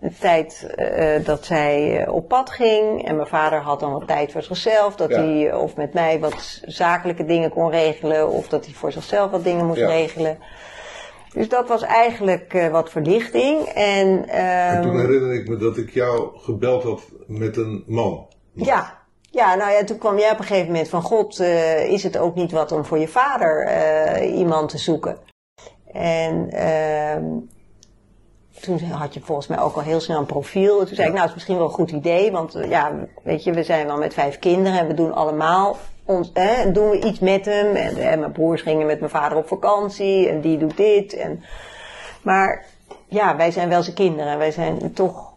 de 0.00 0.10
tijd 0.20 0.74
uh, 0.76 1.24
dat 1.24 1.44
zij 1.44 2.00
uh, 2.00 2.14
op 2.14 2.28
pad 2.28 2.50
ging. 2.50 3.06
En 3.06 3.16
mijn 3.16 3.28
vader 3.28 3.60
had 3.60 3.80
dan 3.80 3.92
wat 3.92 4.06
tijd 4.06 4.32
voor 4.32 4.42
zichzelf. 4.42 4.96
Dat 4.96 5.10
ja. 5.10 5.22
hij 5.22 5.54
of 5.54 5.76
met 5.76 5.92
mij 5.92 6.20
wat 6.20 6.60
zakelijke 6.64 7.24
dingen 7.24 7.50
kon 7.50 7.70
regelen. 7.70 8.28
Of 8.28 8.48
dat 8.48 8.64
hij 8.64 8.74
voor 8.74 8.92
zichzelf 8.92 9.30
wat 9.30 9.44
dingen 9.44 9.66
moest 9.66 9.78
ja. 9.78 9.86
regelen. 9.86 10.38
Dus 11.32 11.48
dat 11.48 11.68
was 11.68 11.82
eigenlijk 11.82 12.54
uh, 12.54 12.68
wat 12.68 12.90
verlichting. 12.90 13.60
En, 13.66 14.28
en 14.28 14.82
toen 14.82 15.00
herinner 15.00 15.34
ik 15.34 15.48
me 15.48 15.56
dat 15.56 15.76
ik 15.76 15.90
jou 15.90 16.38
gebeld 16.38 16.82
had 16.82 17.02
met 17.26 17.56
een 17.56 17.84
man. 17.86 18.26
Ja, 18.52 18.98
ja, 19.30 19.54
nou 19.54 19.72
ja, 19.72 19.84
toen 19.84 19.98
kwam 19.98 20.18
jij 20.18 20.30
op 20.30 20.38
een 20.38 20.44
gegeven 20.44 20.66
moment 20.66 20.88
van 20.88 21.02
God, 21.02 21.40
is 21.88 22.02
het 22.02 22.18
ook 22.18 22.34
niet 22.34 22.52
wat 22.52 22.72
om 22.72 22.84
voor 22.84 22.98
je 22.98 23.08
vader 23.08 24.24
iemand 24.24 24.68
te 24.68 24.78
zoeken? 24.78 25.18
En 25.92 26.50
uh, 26.54 27.40
toen 28.60 28.78
had 28.80 29.14
je 29.14 29.20
volgens 29.20 29.46
mij 29.46 29.60
ook 29.60 29.74
al 29.74 29.82
heel 29.82 30.00
snel 30.00 30.18
een 30.18 30.26
profiel. 30.26 30.80
En 30.80 30.86
toen 30.86 30.94
zei 30.94 31.08
ik, 31.08 31.14
nou, 31.14 31.26
het 31.26 31.28
is 31.28 31.34
misschien 31.34 31.56
wel 31.56 31.66
een 31.66 31.72
goed 31.72 31.90
idee, 31.90 32.32
want 32.32 32.58
ja, 32.68 32.92
weet 33.22 33.44
je, 33.44 33.52
we 33.52 33.62
zijn 33.62 33.86
wel 33.86 33.98
met 33.98 34.14
vijf 34.14 34.38
kinderen 34.38 34.78
en 34.78 34.86
we 34.86 34.94
doen 34.94 35.14
allemaal 35.14 35.76
ons, 36.08 36.30
hè, 36.34 36.72
doen 36.72 36.90
we 36.90 37.00
iets 37.00 37.18
met 37.18 37.44
hem. 37.44 37.74
En, 37.74 37.96
en 37.96 38.18
mijn 38.20 38.32
broers 38.32 38.62
gingen 38.62 38.86
met 38.86 38.98
mijn 38.98 39.10
vader 39.10 39.38
op 39.38 39.48
vakantie 39.48 40.28
en 40.28 40.40
die 40.40 40.58
doet 40.58 40.76
dit. 40.76 41.12
En, 41.12 41.42
maar 42.22 42.64
ja, 43.06 43.36
wij 43.36 43.50
zijn 43.50 43.68
wel 43.68 43.82
zijn 43.82 43.96
kinderen. 43.96 44.38
Wij 44.38 44.50
zijn 44.50 44.92
toch 44.92 45.32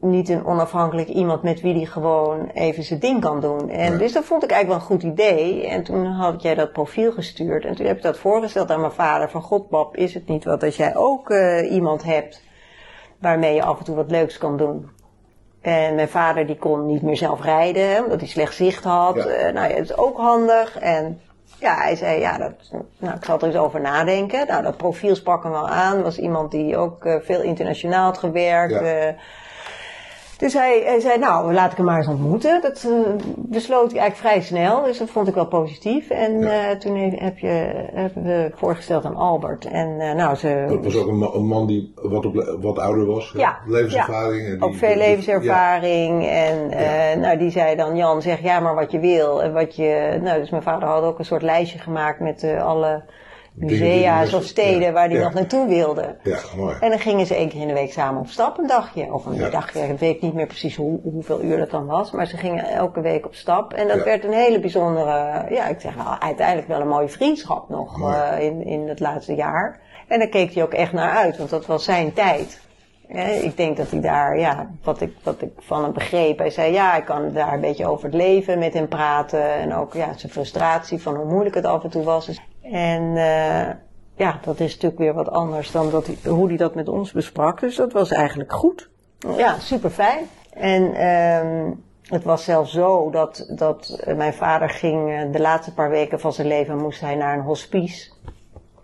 niet 0.00 0.28
een 0.28 0.46
onafhankelijk 0.46 1.08
iemand 1.08 1.42
met 1.42 1.60
wie 1.60 1.74
die 1.74 1.86
gewoon 1.86 2.50
even 2.54 2.82
zijn 2.82 3.00
ding 3.00 3.20
kan 3.20 3.40
doen. 3.40 3.70
En 3.70 3.98
dus 3.98 4.12
dat 4.12 4.24
vond 4.24 4.44
ik 4.44 4.50
eigenlijk 4.50 4.80
wel 4.88 4.96
een 4.96 5.00
goed 5.00 5.10
idee. 5.12 5.66
En 5.66 5.82
toen 5.82 6.06
had 6.06 6.42
jij 6.42 6.54
dat 6.54 6.72
profiel 6.72 7.12
gestuurd. 7.12 7.64
En 7.64 7.74
toen 7.74 7.86
heb 7.86 7.96
ik 7.96 8.02
dat 8.02 8.18
voorgesteld 8.18 8.70
aan 8.70 8.80
mijn 8.80 8.92
vader. 8.92 9.30
Van 9.30 9.42
god 9.42 9.68
Bob, 9.68 9.96
is 9.96 10.14
het 10.14 10.28
niet 10.28 10.44
wat 10.44 10.62
als 10.62 10.76
jij 10.76 10.96
ook 10.96 11.30
uh, 11.30 11.72
iemand 11.72 12.02
hebt 12.02 12.42
waarmee 13.24 13.54
je 13.54 13.62
af 13.62 13.78
en 13.78 13.84
toe 13.84 13.96
wat 13.96 14.10
leuks 14.10 14.38
kan 14.38 14.56
doen. 14.56 14.90
En 15.60 15.94
mijn 15.94 16.08
vader 16.08 16.46
die 16.46 16.56
kon 16.56 16.86
niet 16.86 17.02
meer 17.02 17.16
zelf 17.16 17.42
rijden, 17.42 18.04
omdat 18.04 18.20
hij 18.20 18.28
slecht 18.28 18.54
zicht 18.54 18.84
had. 18.84 19.14
Ja. 19.14 19.26
Uh, 19.26 19.52
nou 19.52 19.68
ja, 19.68 19.74
dat 19.74 19.84
is 19.84 19.96
ook 19.96 20.16
handig. 20.16 20.78
En 20.78 21.20
ja, 21.58 21.76
hij 21.76 21.96
zei, 21.96 22.20
ja, 22.20 22.38
dat, 22.38 22.52
nou, 22.98 23.16
ik 23.16 23.24
zal 23.24 23.38
er 23.38 23.46
eens 23.46 23.56
over 23.56 23.80
nadenken. 23.80 24.46
Nou, 24.46 24.62
dat 24.62 24.76
profiel 24.76 25.14
sprak 25.14 25.42
hem 25.42 25.52
wel 25.52 25.68
aan. 25.68 26.02
Was 26.02 26.18
iemand 26.18 26.50
die 26.50 26.76
ook 26.76 27.04
uh, 27.04 27.14
veel 27.20 27.42
internationaal 27.42 28.04
had 28.04 28.18
gewerkt. 28.18 28.80
Ja. 28.80 29.14
Dus 30.38 30.52
hij, 30.52 30.82
hij, 30.84 31.00
zei, 31.00 31.18
nou, 31.18 31.52
laat 31.52 31.70
ik 31.70 31.76
hem 31.76 31.86
maar 31.86 31.96
eens 31.96 32.06
ontmoeten. 32.06 32.60
Dat 32.60 32.84
uh, 32.86 32.92
besloot 33.36 33.90
hij 33.90 34.00
eigenlijk 34.00 34.16
vrij 34.16 34.40
snel, 34.40 34.82
dus 34.82 34.98
dat 34.98 35.10
vond 35.10 35.28
ik 35.28 35.34
wel 35.34 35.46
positief. 35.46 36.10
En 36.10 36.40
ja. 36.40 36.70
uh, 36.70 36.78
toen 36.78 36.96
heb 36.96 37.38
je, 37.38 37.86
hebben 37.94 38.22
we 38.22 38.50
voorgesteld 38.54 39.04
aan 39.04 39.16
Albert. 39.16 39.64
En 39.64 39.88
uh, 39.88 40.12
nou, 40.12 40.36
ze... 40.36 40.64
Dat 40.68 40.84
was 40.84 40.96
ook 40.96 41.08
een, 41.08 41.18
man, 41.18 41.34
een 41.34 41.46
man 41.46 41.66
die 41.66 41.92
wat, 41.94 42.26
op, 42.26 42.56
wat 42.60 42.78
ouder 42.78 43.06
was, 43.06 43.32
ja. 43.36 43.58
levenservaring. 43.66 44.42
Ja. 44.42 44.52
En 44.52 44.58
die, 44.58 44.68
ook 44.68 44.74
veel 44.74 44.96
levenservaring. 44.96 46.26
En 46.26 46.68
nou, 47.20 47.38
die 47.38 47.50
zei 47.50 47.76
dan, 47.76 47.96
Jan, 47.96 48.22
zeg 48.22 48.40
ja 48.40 48.60
maar 48.60 48.74
wat 48.74 48.90
je 48.90 48.98
wil. 48.98 49.42
En 49.42 49.52
wat 49.52 49.76
je, 49.76 50.18
nou, 50.22 50.40
dus 50.40 50.50
mijn 50.50 50.62
vader 50.62 50.88
had 50.88 51.02
ook 51.02 51.18
een 51.18 51.24
soort 51.24 51.42
lijstje 51.42 51.78
gemaakt 51.78 52.20
met 52.20 52.44
alle 52.60 53.02
musea's 53.54 54.32
of 54.32 54.44
steden 54.44 54.92
waar 54.92 55.08
die 55.08 55.18
nog 55.18 55.34
naartoe 55.34 55.68
wilden. 55.68 56.16
Ja, 56.22 56.38
mooi. 56.56 56.76
En 56.80 56.90
dan 56.90 56.98
gingen 56.98 57.26
ze 57.26 57.34
één 57.34 57.48
keer 57.48 57.60
in 57.60 57.68
de 57.68 57.74
week 57.74 57.92
samen 57.92 58.20
op 58.20 58.28
stap, 58.28 58.58
een 58.58 58.66
dagje. 58.66 59.12
Of 59.12 59.26
een 59.26 59.50
dagje, 59.50 59.80
ik 59.80 59.98
weet 59.98 60.20
niet 60.20 60.34
meer 60.34 60.46
precies 60.46 60.76
hoe, 60.76 61.00
hoeveel 61.02 61.42
uur 61.42 61.58
dat 61.58 61.70
dan 61.70 61.86
was. 61.86 62.10
Maar 62.10 62.26
ze 62.26 62.36
gingen 62.36 62.64
elke 62.64 63.00
week 63.00 63.26
op 63.26 63.34
stap. 63.34 63.72
En 63.72 63.88
dat 63.88 64.04
werd 64.04 64.24
een 64.24 64.32
hele 64.32 64.60
bijzondere, 64.60 65.46
ja, 65.50 65.66
ik 65.66 65.80
zeg 65.80 65.94
wel, 65.94 66.18
uiteindelijk 66.18 66.68
wel 66.68 66.80
een 66.80 66.88
mooie 66.88 67.08
vriendschap 67.08 67.68
nog 67.68 67.98
uh, 68.00 68.28
in, 68.38 68.66
in 68.66 68.88
het 68.88 69.00
laatste 69.00 69.34
jaar. 69.34 69.80
En 70.08 70.18
daar 70.18 70.28
keek 70.28 70.54
hij 70.54 70.62
ook 70.62 70.72
echt 70.72 70.92
naar 70.92 71.10
uit, 71.10 71.36
want 71.36 71.50
dat 71.50 71.66
was 71.66 71.84
zijn 71.84 72.12
tijd. 72.12 72.62
Ja, 73.08 73.22
ik 73.22 73.56
denk 73.56 73.76
dat 73.76 73.90
hij 73.90 74.00
daar, 74.00 74.38
ja, 74.38 74.70
wat 74.82 75.00
ik, 75.00 75.14
wat 75.22 75.42
ik 75.42 75.50
van 75.58 75.82
hem 75.82 75.92
begreep. 75.92 76.38
Hij 76.38 76.50
zei, 76.50 76.72
ja, 76.72 76.96
ik 76.96 77.04
kan 77.04 77.32
daar 77.32 77.52
een 77.52 77.60
beetje 77.60 77.86
over 77.86 78.04
het 78.04 78.14
leven 78.14 78.58
met 78.58 78.74
hem 78.74 78.88
praten. 78.88 79.52
En 79.52 79.74
ook, 79.74 79.94
ja, 79.94 80.12
zijn 80.16 80.32
frustratie 80.32 81.02
van 81.02 81.14
hoe 81.14 81.24
moeilijk 81.24 81.54
het 81.54 81.64
af 81.64 81.84
en 81.84 81.90
toe 81.90 82.04
was. 82.04 82.40
En 82.72 83.02
uh, 83.02 83.70
ja, 84.16 84.40
dat 84.44 84.60
is 84.60 84.72
natuurlijk 84.72 85.00
weer 85.00 85.14
wat 85.14 85.30
anders 85.30 85.70
dan 85.70 85.90
dat 85.90 86.06
hoe 86.24 86.48
hij 86.48 86.56
dat 86.56 86.74
met 86.74 86.88
ons 86.88 87.12
besprak. 87.12 87.60
Dus 87.60 87.76
dat 87.76 87.92
was 87.92 88.10
eigenlijk 88.10 88.52
goed. 88.52 88.90
Ja, 89.36 89.58
super 89.58 89.90
fijn. 89.90 90.24
En 90.50 91.06
um, 91.06 91.84
het 92.02 92.24
was 92.24 92.44
zelfs 92.44 92.72
zo 92.72 93.10
dat, 93.10 93.52
dat 93.56 94.04
mijn 94.16 94.34
vader 94.34 94.70
ging 94.70 95.30
de 95.30 95.40
laatste 95.40 95.74
paar 95.74 95.90
weken 95.90 96.20
van 96.20 96.32
zijn 96.32 96.46
leven 96.46 96.78
moest 96.78 97.00
hij 97.00 97.14
naar 97.14 97.36
een 97.36 97.44
hospice. 97.44 98.10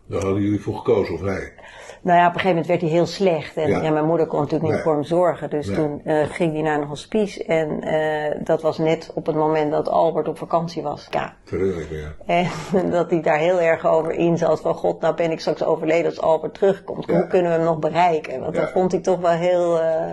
Daar 0.06 0.22
hadden 0.22 0.42
jullie 0.42 0.60
voor 0.60 0.76
gekozen, 0.76 1.14
of 1.14 1.20
hij? 1.20 1.52
Nou 2.02 2.18
ja, 2.18 2.26
op 2.26 2.34
een 2.34 2.40
gegeven 2.40 2.48
moment 2.48 2.66
werd 2.66 2.80
hij 2.80 2.90
heel 2.90 3.06
slecht. 3.06 3.56
En 3.56 3.68
ja. 3.68 3.82
ja 3.82 3.90
mijn 3.90 4.06
moeder 4.06 4.26
kon 4.26 4.38
natuurlijk 4.38 4.64
niet 4.64 4.74
nee. 4.74 4.82
voor 4.82 4.92
hem 4.92 5.04
zorgen. 5.04 5.50
Dus 5.50 5.66
nee. 5.66 5.76
toen 5.76 6.00
uh, 6.04 6.24
ging 6.24 6.52
hij 6.52 6.62
naar 6.62 6.80
een 6.80 6.86
hospice. 6.86 7.44
En 7.44 7.88
uh, 7.88 8.44
dat 8.44 8.62
was 8.62 8.78
net 8.78 9.10
op 9.14 9.26
het 9.26 9.36
moment 9.36 9.70
dat 9.70 9.88
Albert 9.88 10.28
op 10.28 10.38
vakantie 10.38 10.82
was. 10.82 11.06
Ja. 11.10 11.34
Tuurlijk, 11.44 11.88
ja. 11.90 12.34
En 12.74 12.90
dat 12.90 13.10
hij 13.10 13.20
daar 13.20 13.38
heel 13.38 13.60
erg 13.60 13.86
over 13.86 14.12
in 14.12 14.38
zat. 14.38 14.60
Van 14.60 14.74
god, 14.74 15.00
nou 15.00 15.14
ben 15.14 15.30
ik 15.30 15.40
straks 15.40 15.64
overleden 15.64 16.06
als 16.06 16.20
Albert 16.20 16.54
terugkomt. 16.54 17.06
Ja. 17.06 17.14
Hoe 17.14 17.26
kunnen 17.26 17.50
we 17.50 17.56
hem 17.56 17.66
nog 17.66 17.78
bereiken? 17.78 18.40
Want 18.40 18.54
dat 18.54 18.70
vond 18.70 18.92
ik 18.92 19.02
toch 19.02 19.20
wel 19.20 19.30
heel... 19.30 19.80
Uh, 19.80 20.12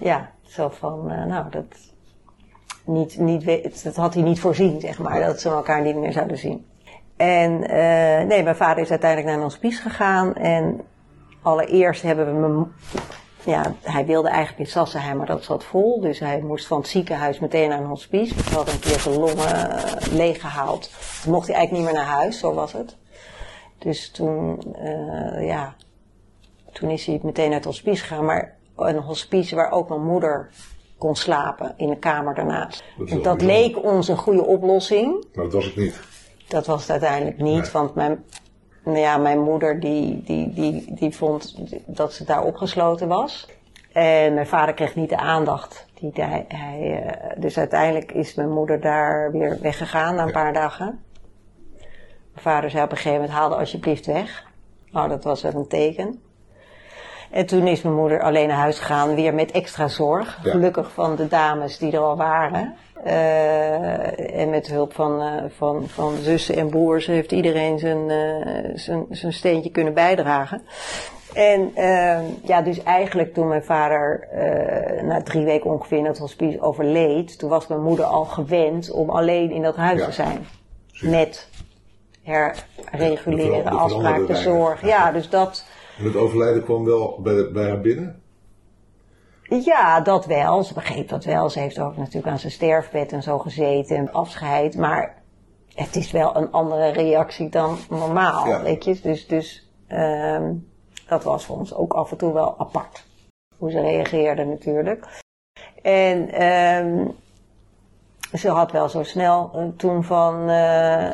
ja, 0.00 0.30
zo 0.42 0.68
van, 0.68 1.06
nou 1.06 1.44
dat... 1.50 1.64
Niet, 2.84 3.18
niet, 3.18 3.82
dat 3.84 3.96
had 3.96 4.14
hij 4.14 4.22
niet 4.22 4.40
voorzien, 4.40 4.80
zeg 4.80 4.98
maar. 4.98 5.20
Dat 5.20 5.40
ze 5.40 5.48
elkaar 5.48 5.82
niet 5.82 5.96
meer 5.96 6.12
zouden 6.12 6.38
zien. 6.38 6.66
En 7.16 7.58
nee, 8.26 8.42
mijn 8.42 8.56
vader 8.56 8.82
is 8.82 8.90
uiteindelijk 8.90 9.30
naar 9.30 9.38
een 9.38 9.48
hospice 9.50 9.82
gegaan. 9.82 10.34
En 10.34 10.80
allereerst 11.46 12.02
hebben 12.02 12.26
we 12.26 12.46
hem. 12.46 12.72
Ja, 13.44 13.74
hij 13.82 14.06
wilde 14.06 14.28
eigenlijk 14.28 14.58
in 14.58 14.66
Sassenheim, 14.66 15.16
maar 15.16 15.26
dat 15.26 15.44
zat 15.44 15.64
vol. 15.64 16.00
Dus 16.00 16.18
hij 16.18 16.40
moest 16.40 16.66
van 16.66 16.78
het 16.78 16.88
ziekenhuis 16.88 17.38
meteen 17.38 17.68
naar 17.68 17.80
een 17.80 17.86
hospice. 17.86 18.34
We 18.34 18.54
hadden 18.54 18.74
een 18.74 18.80
keer 18.80 19.00
zijn 19.00 19.18
longen 19.18 19.80
leeggehaald. 20.12 20.90
Toen 21.22 21.32
mocht 21.32 21.46
hij 21.46 21.56
eigenlijk 21.56 21.86
niet 21.86 21.94
meer 21.94 22.04
naar 22.04 22.14
huis, 22.16 22.38
zo 22.38 22.54
was 22.54 22.72
het. 22.72 22.96
Dus 23.78 24.10
toen, 24.10 24.62
uh, 24.78 25.46
ja, 25.46 25.74
toen 26.72 26.90
is 26.90 27.06
hij 27.06 27.20
meteen 27.22 27.46
naar 27.46 27.58
het 27.58 27.64
hospice 27.64 28.04
gegaan. 28.04 28.24
Maar 28.24 28.56
een 28.76 28.98
hospice 28.98 29.54
waar 29.54 29.70
ook 29.70 29.88
mijn 29.88 30.04
moeder 30.04 30.50
kon 30.98 31.16
slapen 31.16 31.74
in 31.76 31.88
de 31.88 31.98
kamer 31.98 32.34
daarnaast. 32.34 32.84
Dat, 32.98 33.08
en 33.08 33.22
dat 33.22 33.42
leek 33.42 33.82
ons 33.82 34.08
een 34.08 34.16
goede 34.16 34.44
oplossing. 34.44 35.24
Maar 35.34 35.44
dat 35.44 35.52
was 35.52 35.64
het 35.64 35.76
niet. 35.76 36.00
Dat 36.48 36.66
was 36.66 36.80
het 36.80 36.90
uiteindelijk 36.90 37.38
niet, 37.38 37.62
nee. 37.62 37.70
want 37.72 37.94
mijn, 37.94 38.24
nou 38.86 38.98
ja, 38.98 39.16
mijn 39.16 39.40
moeder 39.40 39.80
die, 39.80 40.22
die, 40.22 40.52
die, 40.52 40.94
die 40.94 41.16
vond 41.16 41.54
dat 41.86 42.12
ze 42.12 42.24
daar 42.24 42.42
opgesloten 42.42 43.08
was. 43.08 43.48
En 43.92 44.34
mijn 44.34 44.46
vader 44.46 44.74
kreeg 44.74 44.94
niet 44.94 45.08
de 45.08 45.16
aandacht. 45.16 45.86
Die 45.94 46.10
hij, 46.14 46.44
hij, 46.48 47.04
uh, 47.04 47.32
dus 47.36 47.58
uiteindelijk 47.58 48.12
is 48.12 48.34
mijn 48.34 48.50
moeder 48.50 48.80
daar 48.80 49.32
weer 49.32 49.58
weggegaan 49.60 50.14
na 50.14 50.22
een 50.22 50.32
paar 50.32 50.52
dagen. 50.52 51.04
Mijn 52.32 52.54
vader 52.54 52.70
zei 52.70 52.84
op 52.84 52.90
een 52.90 52.96
gegeven 52.96 53.20
moment, 53.20 53.38
haal 53.38 53.50
er 53.50 53.58
alsjeblieft 53.58 54.06
weg. 54.06 54.44
Nou, 54.90 55.08
dat 55.08 55.24
was 55.24 55.42
wel 55.42 55.54
een 55.54 55.68
teken. 55.68 56.22
En 57.30 57.46
toen 57.46 57.66
is 57.66 57.82
mijn 57.82 57.94
moeder 57.94 58.22
alleen 58.22 58.48
naar 58.48 58.56
huis 58.56 58.78
gegaan, 58.78 59.14
weer 59.14 59.34
met 59.34 59.50
extra 59.50 59.88
zorg. 59.88 60.40
Ja. 60.42 60.50
Gelukkig 60.50 60.92
van 60.92 61.16
de 61.16 61.28
dames 61.28 61.78
die 61.78 61.92
er 61.92 62.00
al 62.00 62.16
waren. 62.16 62.76
Uh, 63.04 64.40
en 64.40 64.50
met 64.50 64.66
hulp 64.66 64.92
van, 64.92 65.22
uh, 65.22 65.42
van, 65.48 65.88
van 65.88 66.16
zussen 66.16 66.56
en 66.56 66.68
broers 66.68 67.06
heeft 67.06 67.32
iedereen 67.32 67.78
zijn, 67.78 68.10
uh, 68.10 68.70
zijn, 68.74 69.06
zijn 69.10 69.32
steentje 69.32 69.70
kunnen 69.70 69.94
bijdragen. 69.94 70.62
En 71.34 71.72
ja, 72.42 72.62
dus 72.62 72.82
eigenlijk 72.82 73.34
toen 73.34 73.48
mijn 73.48 73.64
vader 73.64 74.28
na 75.02 75.22
drie 75.22 75.44
weken 75.44 75.70
ongeveer 75.70 75.98
in 75.98 76.04
het 76.04 76.18
hospice 76.18 76.60
overleed, 76.60 77.38
toen 77.38 77.50
was 77.50 77.66
mijn 77.66 77.82
moeder 77.82 78.04
al 78.04 78.24
gewend 78.24 78.90
om 78.90 79.10
alleen 79.10 79.50
in 79.50 79.62
dat 79.62 79.76
huis 79.76 80.00
ja. 80.00 80.06
te 80.06 80.12
zijn. 80.12 80.46
Zie. 80.92 81.08
Met 81.08 81.48
herreguleren, 82.22 83.62
ja, 83.62 83.70
afspraken, 83.70 84.36
zorg. 84.36 84.86
Ja. 84.86 85.12
dus 85.12 85.28
dat. 85.28 85.66
En 85.98 86.04
het 86.04 86.16
overlijden 86.16 86.64
kwam 86.64 86.84
wel 86.84 87.20
bij, 87.22 87.50
bij 87.52 87.68
haar 87.68 87.80
binnen? 87.80 88.22
Ja, 89.48 90.00
dat 90.00 90.26
wel. 90.26 90.62
Ze 90.62 90.74
begreep 90.74 91.08
dat 91.08 91.24
wel. 91.24 91.50
Ze 91.50 91.58
heeft 91.58 91.78
ook 91.78 91.96
natuurlijk 91.96 92.26
aan 92.26 92.38
zijn 92.38 92.52
sterfbed 92.52 93.12
en 93.12 93.22
zo 93.22 93.38
gezeten. 93.38 94.12
Afscheid. 94.12 94.76
Maar 94.76 95.22
het 95.74 95.96
is 95.96 96.10
wel 96.10 96.36
een 96.36 96.52
andere 96.52 96.88
reactie 96.88 97.48
dan 97.48 97.78
normaal, 97.90 98.46
ja. 98.46 98.62
weet 98.62 98.84
je. 98.84 99.00
Dus, 99.02 99.26
dus 99.26 99.70
um, 99.88 100.68
dat 101.08 101.24
was 101.24 101.44
voor 101.44 101.56
ons 101.56 101.74
ook 101.74 101.92
af 101.92 102.10
en 102.10 102.16
toe 102.16 102.32
wel 102.32 102.58
apart. 102.58 103.04
Hoe 103.56 103.70
ze 103.70 103.80
reageerde 103.80 104.44
natuurlijk. 104.44 105.22
En 105.82 106.42
um, 106.42 107.14
ze 108.32 108.50
had 108.50 108.72
wel 108.72 108.88
zo 108.88 109.02
snel 109.02 109.50
uh, 109.54 109.68
toen 109.76 110.04
van... 110.04 110.50
Uh, 110.50 111.10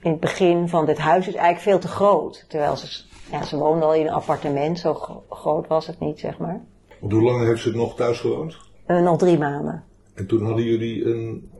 in 0.00 0.10
het 0.10 0.20
begin 0.20 0.68
van 0.68 0.86
dit 0.86 0.98
huis 0.98 1.28
is 1.28 1.34
eigenlijk 1.34 1.64
veel 1.64 1.78
te 1.78 1.96
groot. 1.96 2.44
Terwijl 2.48 2.76
ze, 2.76 3.04
ja, 3.30 3.42
ze 3.42 3.56
woonde 3.56 3.84
al 3.84 3.94
in 3.94 4.06
een 4.06 4.12
appartement, 4.12 4.78
zo 4.78 4.94
gro- 4.94 5.24
groot 5.30 5.66
was 5.66 5.86
het 5.86 6.00
niet, 6.00 6.20
zeg 6.20 6.38
maar. 6.38 6.60
Want 7.00 7.12
hoe 7.12 7.22
lang 7.22 7.44
heeft 7.44 7.62
ze 7.62 7.70
nog 7.76 7.94
thuis 7.96 8.20
gewoond? 8.20 8.56
Eh, 8.86 9.00
nog 9.00 9.18
drie 9.18 9.38
maanden. 9.38 9.84
En 10.14 10.26
toen 10.26 10.44
hadden 10.44 10.64
jullie 10.64 11.04
een 11.04 11.50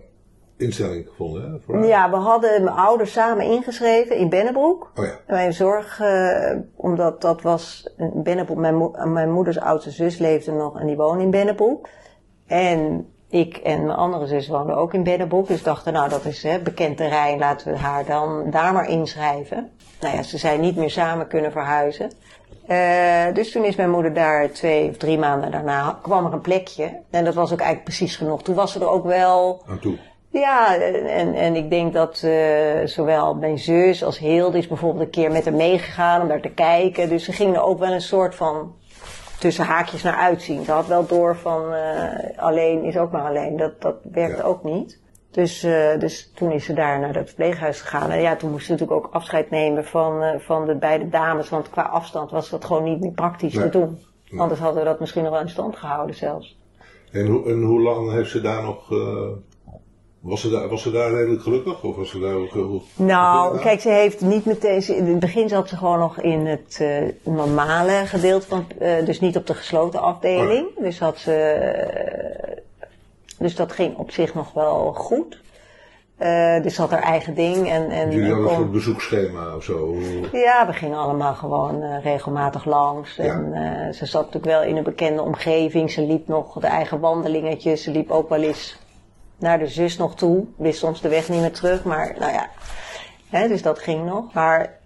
instelling 0.57 1.09
gevonden, 1.09 1.51
hè? 1.53 1.59
Voor? 1.64 1.87
Ja, 1.87 2.11
we 2.11 2.16
hadden 2.16 2.64
mijn 2.64 2.77
ouders 2.77 3.12
samen 3.12 3.44
ingeschreven 3.44 4.16
in 4.16 4.29
Bennebroek. 4.29 4.90
Oh 4.94 5.05
ja. 5.05 5.18
Mijn 5.27 5.53
zorg, 5.53 6.01
eh, 6.01 6.57
omdat 6.77 7.20
dat 7.20 7.42
was, 7.42 7.94
in 7.96 8.22
Bennebroek, 8.22 8.59
mijn, 8.59 8.74
mo- 8.77 8.94
mijn 9.05 9.31
moeders 9.33 9.61
oudste 9.61 9.90
zus 9.90 10.18
leefde 10.18 10.53
nog 10.53 10.81
en 10.81 10.87
die 10.87 10.96
woonde 10.96 11.22
in 11.22 11.31
Bennebroek. 11.31 11.88
En 12.46 13.07
ik 13.29 13.57
en 13.57 13.85
mijn 13.85 13.98
andere 13.98 14.27
zus 14.27 14.48
woonden 14.48 14.77
ook 14.77 14.94
in 14.94 15.03
Bennebroek. 15.03 15.48
Dus 15.48 15.62
dachten, 15.62 15.92
nou 15.92 16.09
dat 16.09 16.24
is 16.24 16.42
hè, 16.42 16.59
bekend 16.59 16.96
terrein, 16.96 17.38
laten 17.38 17.72
we 17.72 17.79
haar 17.79 18.05
dan 18.05 18.51
daar 18.51 18.72
maar 18.72 18.88
inschrijven. 18.88 19.70
Nou 20.01 20.16
ja, 20.16 20.22
ze 20.22 20.38
zijn 20.38 20.61
niet 20.61 20.77
meer 20.77 20.90
samen 20.90 21.29
kunnen 21.29 21.53
verhuizen. 21.53 22.11
Eh, 22.68 23.35
dus 23.35 23.52
toen 23.52 23.64
is 23.64 23.76
mijn 23.76 23.90
moeder 23.90 24.14
daar 24.14 24.50
twee 24.50 24.88
of 24.88 24.96
drie 24.96 25.18
maanden 25.18 25.50
daarna, 25.50 25.98
kwam 26.02 26.26
er 26.26 26.33
een 26.33 26.40
plekje. 26.40 27.00
En 27.11 27.24
dat 27.24 27.35
was 27.35 27.52
ook 27.52 27.59
eigenlijk 27.59 27.85
precies 27.88 28.16
genoeg. 28.16 28.42
Toen 28.42 28.54
was 28.54 28.72
ze 28.72 28.81
er 28.81 28.88
ook 28.88 29.04
wel, 29.04 29.62
Aan 29.68 29.78
toe. 29.78 29.96
ja, 30.31 30.76
en, 31.07 31.35
en 31.35 31.57
ik 31.57 31.70
denk 31.70 31.92
dat 31.92 32.22
eh, 32.24 32.33
zowel 32.85 33.35
mijn 33.35 33.59
zus 33.59 34.04
als 34.04 34.18
Hilde 34.18 34.59
is 34.59 34.66
bijvoorbeeld 34.68 35.04
een 35.04 35.11
keer 35.11 35.31
met 35.33 35.44
haar 35.44 35.54
meegegaan 35.54 36.22
om 36.22 36.28
daar 36.28 36.40
te 36.40 36.48
kijken. 36.50 37.09
Dus 37.09 37.24
ze 37.24 37.33
ging 37.33 37.54
er 37.57 37.62
ook 37.62 37.78
wel 37.78 37.92
een 37.92 38.00
soort 38.00 38.35
van 38.35 38.74
tussen 39.38 39.64
haakjes 39.64 40.02
naar 40.02 40.16
uitzien. 40.16 40.64
Ze 40.64 40.72
had 40.72 40.87
wel 40.87 41.07
door 41.07 41.37
van 41.37 41.74
eh, 41.74 42.38
alleen 42.38 42.85
is 42.85 42.96
ook 42.96 43.11
maar 43.12 43.28
alleen. 43.28 43.57
Dat, 43.57 43.81
dat 43.81 43.94
werkt 44.12 44.37
Ja. 44.38 44.42
ook 44.44 44.64
niet. 44.64 44.98
Dus, 45.31 45.62
eh, 45.62 45.99
dus 45.99 46.31
toen 46.35 46.53
is 46.53 46.64
ze 46.64 46.73
daar 46.73 47.01
naar 47.01 47.14
het 47.14 47.27
verpleeghuis 47.27 47.81
gegaan. 47.81 48.11
En 48.11 48.21
ja, 48.21 48.37
toen 48.37 48.51
moest 48.51 48.67
ze 48.67 48.73
natuurlijk 48.73 49.05
ook 49.07 49.12
afscheid 49.14 49.51
nemen 49.51 49.85
van, 49.85 50.23
eh, 50.23 50.38
van 50.41 50.67
de 50.67 50.75
beide 50.75 51.09
dames. 51.09 51.49
Want 51.49 51.71
qua 51.71 51.83
afstand 51.83 52.31
was 52.31 52.51
dat 52.51 52.64
gewoon 52.64 52.85
niet 52.85 53.01
meer 53.01 53.11
praktisch 53.12 53.55
Nee. 53.55 53.64
te 53.71 53.79
doen. 53.79 53.99
Nee. 54.31 54.41
Anders 54.41 54.61
hadden 54.61 54.83
we 54.83 54.88
dat 54.88 55.01
misschien 55.01 55.23
nog 55.23 55.33
wel 55.33 55.41
in 55.41 55.49
stand 55.49 55.77
gehouden 55.77 56.14
zelfs. 56.17 56.59
En, 57.12 57.27
hoe- 57.27 57.49
en 57.51 57.62
hoe 57.62 57.81
lang 57.81 58.12
heeft 58.12 58.31
ze 58.31 58.41
daar 58.41 58.62
nog... 58.62 58.93
eh, 58.93 59.29
was, 60.21 60.41
ze 60.41 60.51
daar, 60.51 60.69
was 60.69 60.83
ze 60.83 60.91
daar 60.91 61.11
redelijk 61.11 61.43
gelukkig? 61.43 61.83
Of 61.85 61.97
was 61.97 62.11
ze 62.11 62.19
daar 62.19 62.35
ook... 62.35 62.53
heel- 62.53 62.83
Nou, 62.97 63.59
kijk, 63.59 63.81
ze 63.81 63.88
heeft 63.91 64.21
niet 64.21 64.45
meteen. 64.45 64.83
ze- 64.83 64.97
In 64.97 65.07
het 65.07 65.19
begin 65.19 65.49
zat 65.49 65.69
ze 65.69 65.77
gewoon 65.77 65.99
nog 65.99 66.21
in 66.21 66.47
het 66.47 66.85
normale 67.23 67.93
gedeelte 68.07 68.47
van. 68.47 68.67
dus 69.05 69.21
niet 69.21 69.37
op 69.37 69.47
de 69.47 69.55
gesloten 69.55 70.01
afdeling. 70.01 70.67
Dus 70.79 70.99
had 70.99 71.19
ze. 71.19 71.33
Dus 73.38 73.55
dat 73.57 73.72
ging 73.72 73.96
op 73.96 74.11
zich 74.11 74.35
nog 74.35 74.53
wel 74.53 74.92
goed. 74.92 75.40
Eh, 76.18 76.62
dus 76.62 76.74
ze 76.74 76.81
had 76.81 76.90
haar 76.90 77.03
eigen 77.03 77.35
ding. 77.35 77.68
En, 77.68 77.90
en, 77.90 78.11
Jullie 78.11 78.27
en 78.27 78.33
hadden 78.33 78.51
een 78.51 78.57
soort 78.57 78.72
bezoekschema 78.72 79.57
of 79.57 79.64
zo? 79.64 79.96
Ja, 80.33 80.66
we 80.66 80.72
gingen 80.72 80.98
allemaal 80.98 81.35
gewoon 81.35 81.83
eh, 81.83 82.03
regelmatig 82.03 82.64
langs. 82.64 83.16
Ja. 83.16 83.24
En 83.24 83.53
eh, 83.53 83.92
ze 83.92 84.07
zat 84.07 84.24
natuurlijk 84.24 84.53
wel 84.53 84.62
in 84.62 84.77
een 84.77 84.83
bekende 84.83 85.22
omgeving. 85.22 85.90
Ze 85.90 86.03
liep 86.03 86.29
nog 86.29 86.61
de 86.61 86.66
eigen 86.66 87.01
wandelingetjes. 87.01 87.83
Ze 87.83 87.90
liep 87.90 88.11
ook 88.11 88.29
wel 88.29 88.42
eens 88.42 88.79
naar 89.38 89.59
de 89.59 89.66
zus 89.66 89.96
nog 89.96 90.14
toe. 90.14 90.46
Wist 90.57 90.79
soms 90.79 91.01
de 91.01 91.09
weg 91.09 91.29
niet 91.29 91.40
meer 91.40 91.53
terug. 91.53 91.85
Maar 91.85 92.14
nou 92.18 92.33
ja, 92.33 92.48
hè, 93.29 93.48
dus 93.48 93.62
dat 93.62 93.79
ging 93.79 94.05
nog. 94.05 94.33
Maar 94.33 94.79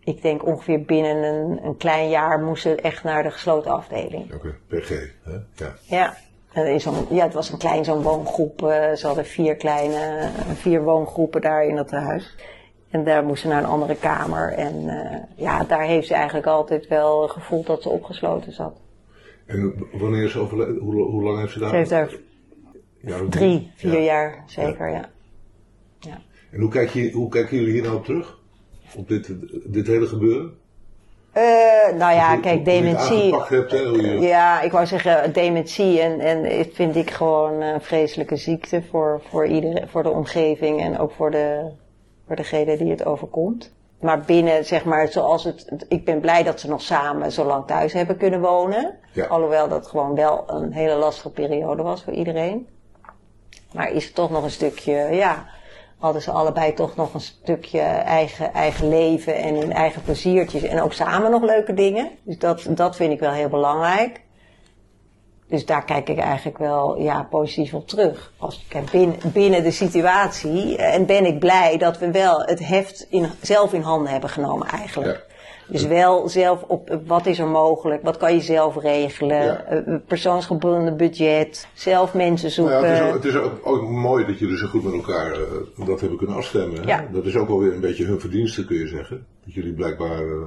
ik 0.00 0.22
denk 0.22 0.46
ongeveer 0.46 0.82
binnen 0.82 1.22
een, 1.22 1.64
een 1.64 1.76
klein 1.76 2.08
jaar 2.08 2.40
moest 2.40 2.62
ze 2.62 2.74
echt 2.74 3.04
naar 3.04 3.22
de 3.22 3.30
gesloten 3.30 3.70
afdeling. 3.70 4.34
Oké, 4.34 4.54
PG, 4.68 4.88
hè? 5.22 5.32
Ja. 5.54 5.74
Ja. 5.82 6.16
In 6.54 6.80
zo'n- 6.80 7.06
ja, 7.10 7.24
het 7.24 7.34
was 7.34 7.50
een 7.52 7.58
klein 7.58 7.84
zo'n 7.84 8.02
woongroep. 8.02 8.62
eh, 8.62 8.92
ze 8.92 9.06
hadden 9.06 9.26
vier 9.26 9.56
kleine, 9.56 10.28
vier 10.54 10.82
woongroepen 10.82 11.40
daar 11.40 11.64
in 11.64 11.76
dat 11.76 11.90
huis. 11.90 12.34
En 12.90 13.04
daar 13.04 13.24
moest 13.24 13.42
ze 13.42 13.48
naar 13.48 13.58
een 13.62 13.68
andere 13.68 13.94
kamer. 13.96 14.52
En 14.52 14.88
eh, 14.88 15.18
ja, 15.36 15.64
daar 15.64 15.82
heeft 15.82 16.06
ze 16.06 16.14
eigenlijk 16.14 16.46
altijd 16.46 16.88
wel 16.88 17.28
gevoeld 17.28 17.66
dat 17.66 17.82
ze 17.82 17.88
opgesloten 17.88 18.52
zat. 18.52 18.80
En 19.46 19.74
wanneer 19.92 20.24
is 20.24 20.32
ze 20.32 20.38
overleden? 20.38 20.78
Hoe, 20.78 21.02
hoe 21.02 21.22
lang 21.22 21.38
heeft 21.38 21.52
ze 21.52 21.58
daar? 21.58 21.68
Ze 21.68 21.76
heeft 21.76 21.90
daar 21.90 23.22
of 23.22 23.28
drie, 23.28 23.70
vier 23.74 23.92
Ja. 23.92 23.98
jaar 23.98 24.42
zeker, 24.46 24.90
ja. 24.90 25.08
En 26.50 26.60
hoe, 26.60 26.70
kijk 26.70 26.88
je, 26.90 27.10
hoe 27.12 27.28
kijken 27.28 27.56
jullie 27.56 27.72
hier 27.72 27.82
nou 27.82 27.96
op 27.96 28.04
terug? 28.04 28.38
Op 28.96 29.08
dit, 29.08 29.34
dit 29.72 29.86
hele 29.86 30.06
gebeuren? 30.06 30.52
Eh, 31.32 31.96
nou 31.98 32.14
ja, 32.14 32.36
kijk, 32.36 32.64
dementie. 32.64 33.36
hebt, 33.36 33.70
hè? 33.70 33.78
Ja, 34.20 34.60
ik 34.60 34.72
wou 34.72 34.86
zeggen, 34.86 35.32
dementie 35.32 36.00
en, 36.00 36.20
en 36.20 36.66
vind 36.72 36.96
ik 36.96 37.10
gewoon 37.10 37.60
een 37.60 37.80
vreselijke 37.80 38.36
ziekte 38.36 38.82
voor, 38.90 39.22
voor, 39.28 39.46
iedereen, 39.46 39.88
voor 39.88 40.02
de 40.02 40.10
omgeving 40.10 40.80
en 40.80 40.98
ook 40.98 41.12
voor, 41.12 41.30
de, 41.30 41.70
voor 42.26 42.36
degene 42.36 42.76
die 42.76 42.90
het 42.90 43.04
overkomt. 43.04 43.72
Maar 44.00 44.20
binnen, 44.20 44.64
zeg 44.64 44.84
maar, 44.84 45.08
zoals 45.08 45.44
het. 45.44 45.86
Ik 45.88 46.04
ben 46.04 46.20
blij 46.20 46.42
dat 46.42 46.60
ze 46.60 46.68
nog 46.68 46.82
samen 46.82 47.32
zo 47.32 47.44
lang 47.44 47.66
thuis 47.66 47.92
hebben 47.92 48.16
kunnen 48.16 48.40
wonen. 48.40 48.98
Ja. 49.12 49.26
Alhoewel 49.26 49.68
dat 49.68 49.86
gewoon 49.86 50.14
wel 50.14 50.44
een 50.46 50.72
hele 50.72 50.94
lastige 50.94 51.30
periode 51.30 51.82
was 51.82 52.02
voor 52.02 52.12
iedereen. 52.12 52.66
Maar 53.72 53.90
is 53.90 54.04
het 54.04 54.14
toch 54.14 54.30
nog 54.30 54.44
een 54.44 54.50
stukje, 54.50 55.08
ja. 55.10 55.46
Hadden 56.02 56.22
ze 56.22 56.30
allebei 56.30 56.74
toch 56.74 56.96
nog 56.96 57.14
een 57.14 57.20
stukje 57.20 57.80
eigen, 57.80 58.52
eigen 58.52 58.88
leven 58.88 59.36
en 59.36 59.54
hun 59.54 59.72
eigen 59.72 60.02
pleziertjes. 60.02 60.62
En 60.62 60.82
ook 60.82 60.92
samen 60.92 61.30
nog 61.30 61.42
leuke 61.42 61.74
dingen. 61.74 62.10
Dus 62.22 62.38
dat, 62.38 62.66
dat 62.68 62.96
vind 62.96 63.12
ik 63.12 63.20
wel 63.20 63.32
heel 63.32 63.48
belangrijk. 63.48 64.20
Dus 65.48 65.66
daar 65.66 65.84
kijk 65.84 66.08
ik 66.08 66.18
eigenlijk 66.18 66.58
wel 66.58 66.98
ja, 66.98 67.22
positief 67.30 67.74
op 67.74 67.88
terug. 67.88 68.32
Als, 68.38 68.64
kijk, 68.68 68.90
binnen, 68.90 69.16
binnen 69.32 69.62
de 69.62 69.70
situatie. 69.70 70.76
eh, 70.76 70.94
En 70.94 71.06
ben 71.06 71.24
ik 71.26 71.38
blij 71.38 71.76
dat 71.78 71.98
we 71.98 72.10
wel 72.10 72.40
het 72.40 72.66
heft 72.66 73.06
in, 73.10 73.26
zelf 73.40 73.72
in 73.72 73.82
handen 73.82 74.12
hebben 74.12 74.30
genomen 74.30 74.66
eigenlijk. 74.68 75.26
Dus 75.72 75.86
wel 75.86 76.28
zelf 76.28 76.62
op 76.66 76.90
eh, 76.90 76.96
wat 77.06 77.26
is 77.26 77.38
er 77.38 77.46
mogelijk, 77.46 78.02
wat 78.02 78.16
kan 78.16 78.34
je 78.34 78.40
zelf 78.40 78.76
regelen, 78.76 79.44
Ja. 79.44 79.62
eh, 79.64 79.94
persoonsgebonden 80.06 80.96
budget, 80.96 81.68
zelf 81.72 82.14
mensen 82.14 82.50
zoeken. 82.50 82.80
Nou 82.82 82.86
ja, 82.86 82.92
het 82.92 83.02
is, 83.02 83.08
ook, 83.08 83.14
het 83.14 83.24
is 83.24 83.36
ook, 83.36 83.66
ook 83.76 83.88
mooi 83.88 84.26
dat 84.26 84.38
jullie 84.38 84.56
zo 84.56 84.66
goed 84.66 84.84
met 84.84 84.92
elkaar 84.92 85.32
eh, 85.32 85.86
dat 85.86 86.00
hebben 86.00 86.18
kunnen 86.18 86.36
afstemmen. 86.36 86.80
hè? 86.80 86.86
Ja. 86.86 87.04
Dat 87.12 87.24
is 87.24 87.36
ook 87.36 87.48
wel 87.48 87.58
weer 87.58 87.72
een 87.74 87.80
beetje 87.80 88.04
hun 88.04 88.20
verdienste, 88.20 88.64
kun 88.64 88.76
je 88.76 88.86
zeggen. 88.86 89.26
Dat 89.44 89.54
jullie 89.54 89.72
blijkbaar 89.72 90.18
eh, 90.22 90.46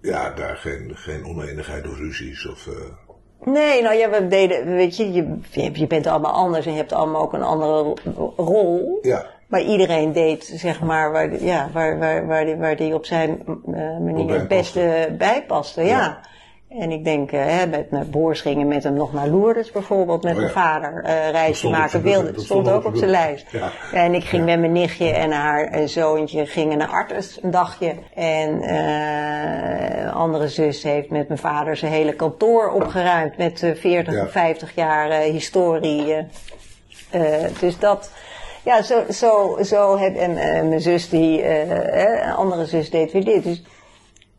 ja, 0.00 0.30
daar 0.30 0.56
geen, 0.56 0.90
geen 0.94 1.24
oneenigheid 1.26 1.86
of 1.88 1.98
ruzies 1.98 2.48
of... 2.48 2.66
eh, 2.66 2.72
Nee, 3.44 3.82
nou 3.82 3.96
ja, 3.96 4.10
we 4.10 4.26
deden, 4.28 4.66
weet 4.66 4.96
je, 4.96 5.12
je, 5.12 5.38
je- 5.72 5.86
bent 5.86 6.06
allemaal 6.06 6.32
anders 6.32 6.66
en 6.66 6.72
je 6.72 6.78
hebt 6.78 6.92
allemaal 6.92 7.22
ook 7.22 7.32
een 7.32 7.42
andere 7.42 7.94
ro- 8.16 8.32
rol. 8.36 8.98
ja, 9.02 9.26
Maar 9.52 9.62
iedereen 9.62 10.12
deed, 10.12 10.52
zeg 10.54 10.80
maar, 10.80 11.12
waar, 11.12 11.42
ja, 11.42 11.68
waar, 11.72 11.98
waar, 11.98 12.26
waar, 12.26 12.44
die, 12.44 12.56
waar 12.56 12.76
die 12.76 12.94
op 12.94 13.04
zijn 13.04 13.42
eh, 13.46 13.98
manier 13.98 14.34
het 14.34 14.48
beste 14.48 15.14
bij 15.18 15.44
paste. 15.46 15.82
Ja. 15.82 15.98
Ja. 15.98 16.20
En 16.80 16.90
ik 16.90 17.04
denk, 17.04 17.32
eh, 17.32 17.40
hè, 17.46 17.66
met 17.66 17.90
mijn 17.90 18.10
broers 18.10 18.40
gingen 18.40 18.68
met 18.68 18.82
hem 18.82 18.94
nog 18.94 19.12
naar 19.12 19.28
Lourdes 19.28 19.72
bijvoorbeeld, 19.72 20.22
met 20.22 20.32
Oh 20.32 20.38
mijn 20.38 20.50
vader, 20.50 21.02
eh 21.04 21.30
reisje 21.30 21.68
maken 21.68 22.02
wilde. 22.02 22.24
dat 22.26 22.34
Dat 22.34 22.44
stond 22.44 22.68
ook 22.68 22.84
op 22.84 22.96
zijn 22.96 23.10
lijst. 23.10 23.46
Ja. 23.50 23.70
En 23.92 24.14
ik 24.14 24.24
ging 24.24 24.42
Ja. 24.42 24.48
met 24.50 24.60
mijn 24.60 24.72
nichtje 24.72 25.10
en 25.10 25.30
haar 25.32 25.88
zoontje 25.88 26.46
gingen 26.46 26.78
naar 26.78 26.88
Artes 26.88 27.38
een 27.42 27.50
dagje. 27.50 27.94
En 28.14 28.62
eh, 28.62 30.02
een 30.02 30.12
andere 30.12 30.48
zus 30.48 30.82
heeft 30.82 31.10
met 31.10 31.28
mijn 31.28 31.40
vader 31.40 31.76
zijn 31.76 31.92
hele 31.92 32.12
kantoor 32.14 32.70
opgeruimd 32.70 33.36
met 33.36 33.62
eh, 33.62 33.74
40 33.74 34.14
Ja. 34.14 34.22
of 34.22 34.30
50 34.30 34.74
jaar 34.74 35.10
eh, 35.10 35.30
historie. 35.30 36.16
dus 37.60 37.78
dat, 37.78 38.10
ja, 38.64 38.82
zo, 38.82 39.02
zo, 39.10 39.58
zo 39.62 39.98
heb, 39.98 40.16
en 40.16 40.36
eh, 40.36 40.62
mijn 40.68 40.80
zus 40.80 41.08
die, 41.08 41.42
eh, 41.42 42.24
een 42.26 42.32
andere 42.32 42.66
zus 42.66 42.90
deed 42.90 43.12
weer 43.12 43.24
dit. 43.24 43.44
Dus 43.44 43.62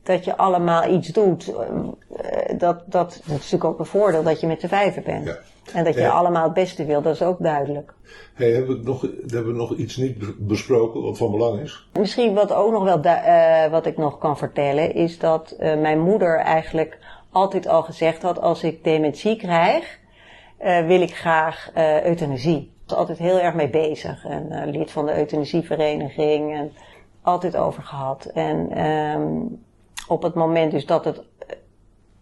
dat 0.04 0.26
je 0.26 0.38
allemaal 0.38 0.90
iets 0.90 1.08
doet, 1.08 1.54
eh, 1.54 2.58
dat, 2.58 2.84
dat, 2.86 2.92
dat 2.92 3.22
is 3.26 3.28
natuurlijk 3.28 3.64
ook 3.64 3.80
een 3.80 3.86
voordeel 3.86 4.24
dat 4.24 4.40
je 4.40 4.48
met 4.48 4.60
z'n 4.62 4.68
vijven 4.68 5.04
bent. 5.04 5.26
Ja. 5.26 5.38
En 5.74 5.84
dat 5.84 5.94
je 5.94 6.10
allemaal 6.10 6.44
het 6.44 6.54
beste 6.54 6.86
wil, 6.86 7.02
dat 7.02 7.14
is 7.14 7.22
ook 7.22 7.38
duidelijk. 7.40 7.94
hey, 8.34 8.52
hebben, 8.52 8.78
we 8.78 8.84
nog, 8.84 9.02
hebben 9.28 9.52
we 9.52 9.58
nog 9.58 9.76
iets 9.76 9.98
niet 9.98 10.18
be- 10.18 10.36
besproken 10.40 11.02
wat 11.02 11.18
van 11.18 11.32
belang 11.32 11.60
is? 11.60 11.88
Misschien 12.00 12.34
wat 12.34 12.54
ook 12.54 12.72
nog 12.72 12.84
wel, 12.84 13.02
eh, 13.02 13.72
wat 13.72 13.86
ik 13.86 13.98
nog 13.98 14.18
kan 14.18 14.38
vertellen, 14.38 14.94
is 14.94 15.20
dat 15.20 15.52
eh, 15.52 15.80
mijn 15.80 16.00
moeder 16.00 16.38
eigenlijk 16.38 16.98
altijd 17.32 17.68
al 17.68 17.84
gezegd 17.84 18.22
had, 18.22 18.42
als 18.42 18.64
ik 18.64 18.84
dementie 18.84 19.36
krijg, 19.36 20.00
eh, 20.58 20.86
wil 20.86 21.02
ik 21.02 21.16
graag 21.16 21.70
eh, 21.74 22.04
euthanasie. 22.06 22.73
Was 22.94 23.02
altijd 23.02 23.18
heel 23.28 23.40
erg 23.40 23.54
mee 23.54 23.70
bezig. 23.70 24.26
En 24.26 24.52
eh, 24.52 24.72
lid 24.72 24.92
van 24.92 25.06
de 25.06 25.18
euthanasievereniging. 25.18 26.54
En 26.56 26.72
altijd 27.22 27.58
over 27.58 27.84
gehad. 27.84 28.26
En 28.26 28.72
ehm, 28.72 29.32
op 30.08 30.22
het 30.24 30.34
moment 30.34 30.72
dus 30.72 30.86
dat 30.86 31.06
het, 31.06 31.22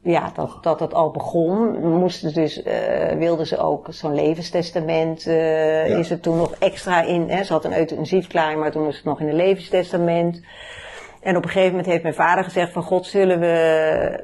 ja, 0.01 0.31
dat, 0.35 0.57
dat 0.61 0.79
het 0.79 0.93
al 0.93 1.11
begon, 1.11 1.89
moesten 1.99 2.33
dus, 2.33 2.63
eh, 2.63 3.17
wilden 3.17 3.47
ze 3.47 3.57
ook 3.57 3.87
zo'n 3.89 4.13
levenstestament. 4.15 5.27
eh, 5.27 5.87
Ja. 5.87 5.97
Is 5.97 6.11
er 6.11 6.19
toen 6.19 6.37
nog 6.37 6.51
extra 6.59 7.01
in. 7.01 7.29
Hè? 7.29 7.43
Ze 7.43 7.53
had 7.53 7.65
een 7.65 7.77
euthanasieverklaring, 7.77 8.59
maar 8.59 8.71
toen 8.71 8.83
moest 8.83 8.95
het 8.97 9.05
nog 9.05 9.19
in 9.19 9.27
een 9.27 9.35
levenstestament. 9.35 10.41
En 11.21 11.37
op 11.37 11.43
een 11.43 11.49
gegeven 11.49 11.69
moment 11.71 11.87
heeft 11.89 12.03
mijn 12.03 12.15
vader 12.15 12.43
gezegd 12.43 12.71
van 12.71 12.83
God 12.83 13.05
zullen 13.05 13.39
we, 13.39 14.23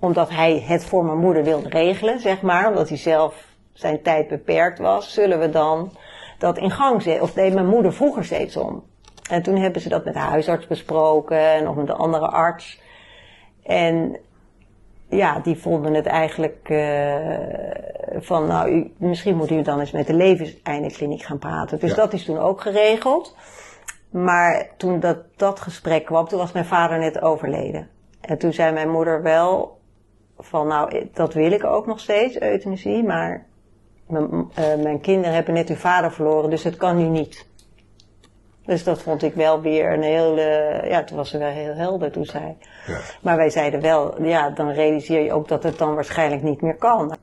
omdat 0.00 0.30
hij 0.30 0.62
het 0.66 0.84
voor 0.84 1.04
mijn 1.04 1.18
moeder 1.18 1.44
wilde 1.44 1.68
regelen, 1.68 2.20
zeg 2.20 2.40
maar, 2.42 2.68
omdat 2.68 2.88
hij 2.88 2.98
zelf 2.98 3.47
zijn 3.78 4.02
tijd 4.02 4.28
beperkt 4.28 4.78
was, 4.78 5.12
zullen 5.12 5.40
we 5.40 5.50
dan 5.50 5.92
dat 6.38 6.58
in 6.58 6.70
gang 6.70 7.02
zetten. 7.02 7.22
Of 7.22 7.32
deed 7.32 7.54
mijn 7.54 7.66
moeder 7.66 7.92
vroeger 7.92 8.24
steeds 8.24 8.56
om. 8.56 8.84
En 9.30 9.42
toen 9.42 9.56
hebben 9.56 9.80
ze 9.80 9.88
dat 9.88 10.04
met 10.04 10.14
de 10.14 10.20
huisarts 10.20 10.66
besproken 10.66 11.52
en 11.52 11.64
nog 11.64 11.76
met 11.76 11.86
de 11.86 11.92
andere 11.92 12.26
arts. 12.26 12.80
En 13.62 14.16
ja, 15.08 15.40
die 15.40 15.56
vonden 15.56 15.94
het 15.94 16.06
eigenlijk 16.06 16.68
uh, 16.68 17.16
van, 18.16 18.46
nou, 18.46 18.70
u, 18.70 18.92
misschien 18.96 19.36
moet 19.36 19.50
u 19.50 19.62
dan 19.62 19.80
eens 19.80 19.90
met 19.90 20.06
de 20.06 20.14
levenseindekliniek 20.14 21.22
gaan 21.22 21.38
praten. 21.38 21.78
Dus 21.78 21.94
dat 21.94 22.12
is 22.12 22.24
toen 22.24 22.38
ook 22.38 22.60
geregeld. 22.60 23.36
Maar 24.10 24.66
toen 24.76 25.00
dat, 25.00 25.18
dat 25.36 25.60
gesprek 25.60 26.04
kwam, 26.04 26.28
toen 26.28 26.38
was 26.38 26.52
mijn 26.52 26.64
vader 26.64 26.98
net 26.98 27.22
overleden. 27.22 27.88
En 28.20 28.38
toen 28.38 28.52
zei 28.52 28.72
mijn 28.72 28.90
moeder 28.90 29.22
wel 29.22 29.78
van, 30.38 30.66
nou, 30.66 31.08
dat 31.12 31.34
wil 31.34 31.52
ik 31.52 31.64
ook 31.64 31.86
nog 31.86 32.00
steeds, 32.00 32.40
euthanasie, 32.40 33.02
maar 33.02 33.47
mijn, 34.08 34.50
uh, 34.58 34.82
mijn 34.82 35.00
kinderen 35.00 35.34
hebben 35.34 35.54
net 35.54 35.68
hun 35.68 35.76
vader 35.76 36.12
verloren, 36.12 36.50
dus 36.50 36.64
het 36.64 36.76
kan 36.76 36.96
nu 36.96 37.04
niet. 37.04 37.46
Dus 38.64 38.84
dat 38.84 39.02
vond 39.02 39.22
ik 39.22 39.34
wel 39.34 39.60
weer 39.60 39.92
een 39.92 40.02
hele, 40.02 40.80
ja, 40.84 41.04
toen 41.04 41.16
was 41.16 41.30
ze 41.30 41.38
wel 41.38 41.48
heel 41.48 41.74
helder 41.74 42.10
toen 42.10 42.24
zei. 42.24 42.56
Ja. 42.86 43.00
Maar 43.22 43.36
wij 43.36 43.50
zeiden 43.50 43.80
wel, 43.80 44.22
ja, 44.22 44.50
dan 44.50 44.70
realiseer 44.70 45.22
je 45.22 45.32
ook 45.32 45.48
dat 45.48 45.62
het 45.62 45.78
dan 45.78 45.94
waarschijnlijk 45.94 46.42
niet 46.42 46.60
meer 46.60 46.76
kan. 46.76 47.16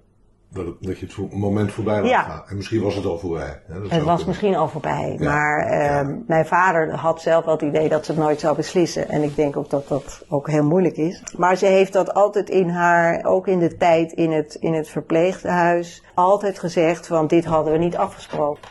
Dat, 0.55 0.65
het, 0.65 0.75
dat 0.79 0.99
je 0.99 1.05
het 1.05 1.33
moment 1.33 1.71
voorbij 1.71 2.01
laat 2.01 2.09
ja. 2.09 2.21
gaan. 2.21 2.43
En 2.47 2.55
misschien 2.55 2.81
was 2.81 2.95
het 2.95 3.05
al 3.05 3.19
voorbij. 3.19 3.61
Hè? 3.67 3.81
Dat 3.81 3.91
het 3.91 4.03
was 4.03 4.25
misschien 4.25 4.55
al 4.55 4.67
voorbij. 4.67 5.15
Ja. 5.19 5.29
Maar 5.29 5.73
uh, 6.07 6.15
mijn 6.27 6.45
vader 6.45 6.95
had 6.95 7.21
zelf 7.21 7.45
wel 7.45 7.53
het 7.53 7.63
idee 7.63 7.89
dat 7.89 8.05
ze 8.05 8.11
het 8.11 8.21
nooit 8.21 8.39
zou 8.39 8.55
beslissen. 8.55 9.09
En 9.09 9.23
ik 9.23 9.35
denk 9.35 9.57
ook 9.57 9.69
dat 9.69 9.87
dat 9.87 10.25
ook 10.29 10.49
heel 10.49 10.63
moeilijk 10.63 10.97
is. 10.97 11.23
Maar 11.37 11.55
ze 11.55 11.65
heeft 11.65 11.93
dat 11.93 12.13
altijd 12.13 12.49
in 12.49 12.69
haar, 12.69 13.25
ook 13.25 13.47
in 13.47 13.59
de 13.59 13.77
tijd 13.77 14.11
in 14.11 14.31
het, 14.31 14.55
in 14.55 14.73
het 14.73 14.89
verpleeghuis, 14.89 16.03
altijd 16.13 16.59
gezegd 16.59 17.07
van 17.07 17.27
dit 17.27 17.45
hadden 17.45 17.73
we 17.73 17.79
niet 17.79 17.97
afgesproken. 17.97 18.69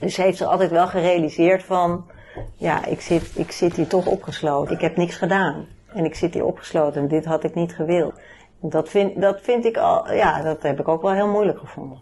Dus 0.00 0.14
ze 0.14 0.22
heeft 0.22 0.38
zich 0.38 0.46
altijd 0.46 0.70
wel 0.70 0.86
gerealiseerd 0.86 1.64
van, 1.64 2.04
ja, 2.56 2.84
ik 2.84 3.00
zit, 3.00 3.30
ik 3.34 3.52
zit 3.52 3.76
hier 3.76 3.86
toch 3.86 4.06
opgesloten. 4.06 4.74
Ik 4.74 4.80
heb 4.80 4.96
niks 4.96 5.16
gedaan. 5.16 5.66
En 5.92 6.04
ik 6.04 6.14
zit 6.14 6.34
hier 6.34 6.44
opgesloten 6.44 7.02
en 7.02 7.08
dit 7.08 7.24
had 7.24 7.44
ik 7.44 7.54
niet 7.54 7.74
gewild. 7.74 8.14
Dat 8.60 8.88
vind, 8.88 9.20
dat 9.20 9.38
vind 9.42 9.64
ik 9.64 9.76
al, 9.76 10.12
ja, 10.12 10.42
dat 10.42 10.62
heb 10.62 10.80
ik 10.80 10.88
ook 10.88 11.02
wel 11.02 11.12
heel 11.12 11.28
moeilijk 11.28 11.58
gevonden. 11.58 11.98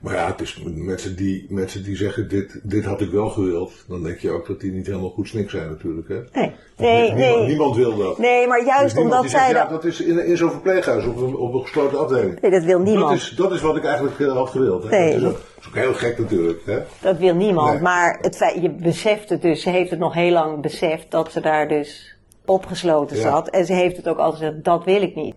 Maar 0.00 0.14
ja, 0.14 0.26
het 0.26 0.40
is 0.40 0.62
mensen 0.64 1.16
die, 1.16 1.46
mensen 1.48 1.82
die 1.82 1.96
zeggen, 1.96 2.28
dit, 2.28 2.60
dit 2.62 2.84
had 2.84 3.00
ik 3.00 3.10
wel 3.10 3.28
gewild, 3.28 3.72
dan 3.88 4.02
denk 4.02 4.18
je 4.18 4.30
ook 4.30 4.46
dat 4.46 4.60
die 4.60 4.72
niet 4.72 4.86
helemaal 4.86 5.10
goed 5.10 5.28
snik 5.28 5.50
zijn 5.50 5.68
natuurlijk, 5.68 6.08
hè? 6.08 6.20
Nee, 6.32 6.52
nee, 6.76 7.12
niemand, 7.12 7.36
nee. 7.36 7.46
Niemand 7.46 7.76
wil 7.76 7.96
dat. 7.96 8.18
Nee, 8.18 8.46
maar 8.46 8.64
juist 8.64 8.94
dus 8.94 9.04
omdat 9.04 9.30
zij 9.30 9.52
dat... 9.52 9.62
Ja, 9.62 9.68
dat 9.68 9.84
is 9.84 10.00
in, 10.00 10.26
in 10.26 10.36
zo'n 10.36 10.50
verpleeghuis, 10.50 11.06
op 11.06 11.16
een, 11.16 11.36
op 11.36 11.54
een 11.54 11.60
gesloten 11.60 11.98
afdeling. 11.98 12.40
Nee, 12.40 12.50
dat 12.50 12.62
wil 12.62 12.78
niemand. 12.78 13.08
Dat 13.08 13.18
is, 13.18 13.30
dat 13.36 13.52
is 13.52 13.60
wat 13.60 13.76
ik 13.76 13.84
eigenlijk 13.84 14.32
had 14.32 14.50
gewild. 14.50 14.82
Hè? 14.82 14.88
Nee. 14.88 15.20
Dat 15.20 15.20
is, 15.20 15.28
ook, 15.28 15.40
is 15.60 15.66
ook 15.66 15.74
heel 15.74 15.94
gek 15.94 16.18
natuurlijk, 16.18 16.62
hè? 16.66 16.78
Dat 17.00 17.18
wil 17.18 17.34
niemand, 17.34 17.72
nee. 17.72 17.82
maar 17.82 18.18
het 18.20 18.36
feit, 18.36 18.62
je 18.62 18.70
beseft 18.70 19.28
het 19.28 19.42
dus, 19.42 19.62
ze 19.62 19.70
heeft 19.70 19.90
het 19.90 19.98
nog 19.98 20.14
heel 20.14 20.32
lang 20.32 20.62
beseft 20.62 21.10
dat 21.10 21.32
ze 21.32 21.40
daar 21.40 21.68
dus 21.68 22.16
opgesloten 22.44 23.16
ja. 23.16 23.22
zat. 23.22 23.48
En 23.48 23.66
ze 23.66 23.72
heeft 23.72 23.96
het 23.96 24.08
ook 24.08 24.18
altijd 24.18 24.42
gezegd, 24.42 24.64
dat 24.64 24.84
wil 24.84 25.02
ik 25.02 25.14
niet 25.14 25.34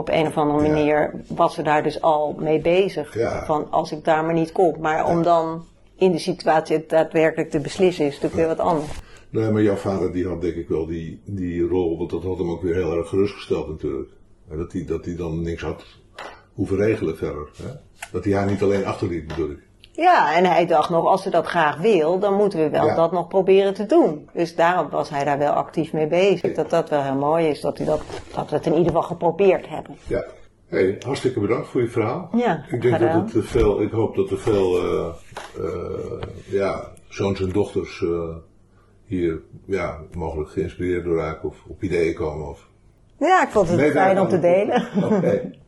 op 0.00 0.08
een 0.08 0.26
of 0.26 0.36
andere 0.36 0.68
manier 0.68 0.96
ja. 0.96 1.34
was 1.34 1.54
ze 1.54 1.62
daar 1.62 1.82
dus 1.82 2.02
al 2.02 2.36
mee 2.38 2.60
bezig. 2.60 3.14
Ja. 3.14 3.44
Van 3.44 3.70
als 3.70 3.92
ik 3.92 4.04
daar 4.04 4.24
maar 4.24 4.34
niet 4.34 4.52
kom. 4.52 4.80
Maar 4.80 5.06
om 5.06 5.22
dan 5.22 5.64
in 5.96 6.12
de 6.12 6.18
situatie 6.18 6.76
het 6.76 6.88
daadwerkelijk 6.88 7.50
te 7.50 7.60
beslissen 7.60 8.04
is 8.04 8.20
natuurlijk 8.20 8.40
weer 8.40 8.56
wat 8.56 8.66
anders. 8.66 8.90
Nee, 9.30 9.50
maar 9.50 9.62
jouw 9.62 9.76
vader 9.76 10.12
die 10.12 10.26
had 10.26 10.40
denk 10.40 10.54
ik 10.54 10.68
wel 10.68 10.86
die, 10.86 11.20
die 11.24 11.68
rol, 11.68 11.98
want 11.98 12.10
dat 12.10 12.22
had 12.22 12.38
hem 12.38 12.50
ook 12.50 12.62
weer 12.62 12.74
heel 12.74 12.96
erg 12.96 13.08
gerustgesteld 13.08 13.68
natuurlijk. 13.68 14.10
Dat 14.48 14.72
hij, 14.72 14.84
dat 14.84 15.04
hij 15.04 15.16
dan 15.16 15.42
niks 15.42 15.62
had 15.62 15.84
hoeven 16.54 16.76
regelen 16.76 17.16
verder. 17.16 17.50
Hè? 17.62 17.70
Dat 18.12 18.24
hij 18.24 18.34
haar 18.34 18.50
niet 18.50 18.62
alleen 18.62 18.84
achterliet 18.84 19.26
bedoel 19.26 19.50
ik. 19.50 19.58
Ja, 19.92 20.36
en 20.36 20.44
hij 20.44 20.66
dacht 20.66 20.90
nog, 20.90 21.06
als 21.06 21.22
ze 21.22 21.30
dat 21.30 21.46
graag 21.46 21.78
wil, 21.78 22.18
dan 22.18 22.34
moeten 22.34 22.58
we 22.58 22.70
wel 22.70 22.86
ja. 22.86 22.94
dat 22.94 23.12
nog 23.12 23.28
proberen 23.28 23.74
te 23.74 23.86
doen. 23.86 24.28
Dus 24.32 24.54
daarom 24.54 24.88
was 24.90 25.10
hij 25.10 25.24
daar 25.24 25.38
wel 25.38 25.52
actief 25.52 25.92
mee 25.92 26.06
bezig. 26.06 26.54
Dat 26.54 26.70
dat 26.70 26.88
wel 26.88 27.02
heel 27.02 27.14
mooi 27.14 27.46
is, 27.46 27.60
dat, 27.60 27.78
hij 27.78 27.86
dat, 27.86 28.00
dat 28.34 28.50
we 28.50 28.56
het 28.56 28.66
in 28.66 28.72
ieder 28.72 28.86
geval 28.86 29.02
geprobeerd 29.02 29.68
hebben. 29.68 29.96
Ja. 30.06 30.24
Hey, 30.68 30.96
hartstikke 31.06 31.40
bedankt 31.40 31.68
voor 31.68 31.80
je 31.80 31.88
verhaal. 31.88 32.28
Ja, 32.32 32.64
ik 32.70 32.82
denk 32.82 32.98
dat 32.98 33.32
het 33.32 33.44
veel, 33.46 33.82
ik 33.82 33.90
hoop 33.90 34.14
dat 34.14 34.30
er 34.30 34.38
veel 34.38 34.84
uh, 34.84 35.06
uh, 35.58 35.64
ja, 36.44 36.88
zoons 37.08 37.40
en 37.40 37.48
dochters 37.52 38.00
uh, 38.00 38.10
hier 39.04 39.40
ja, 39.64 39.98
mogelijk 40.12 40.50
geïnspireerd 40.50 41.04
door 41.04 41.16
raken 41.16 41.48
of 41.48 41.56
op 41.68 41.82
ideeën 41.82 42.14
komen. 42.14 42.48
Of 42.48 42.68
ja, 43.18 43.42
ik 43.42 43.48
vond 43.48 43.68
het 43.68 43.90
fijn 43.90 44.20
om 44.20 44.28
te 44.28 44.40
delen. 44.40 44.88
Oké. 44.96 45.14
Okay. 45.14 45.58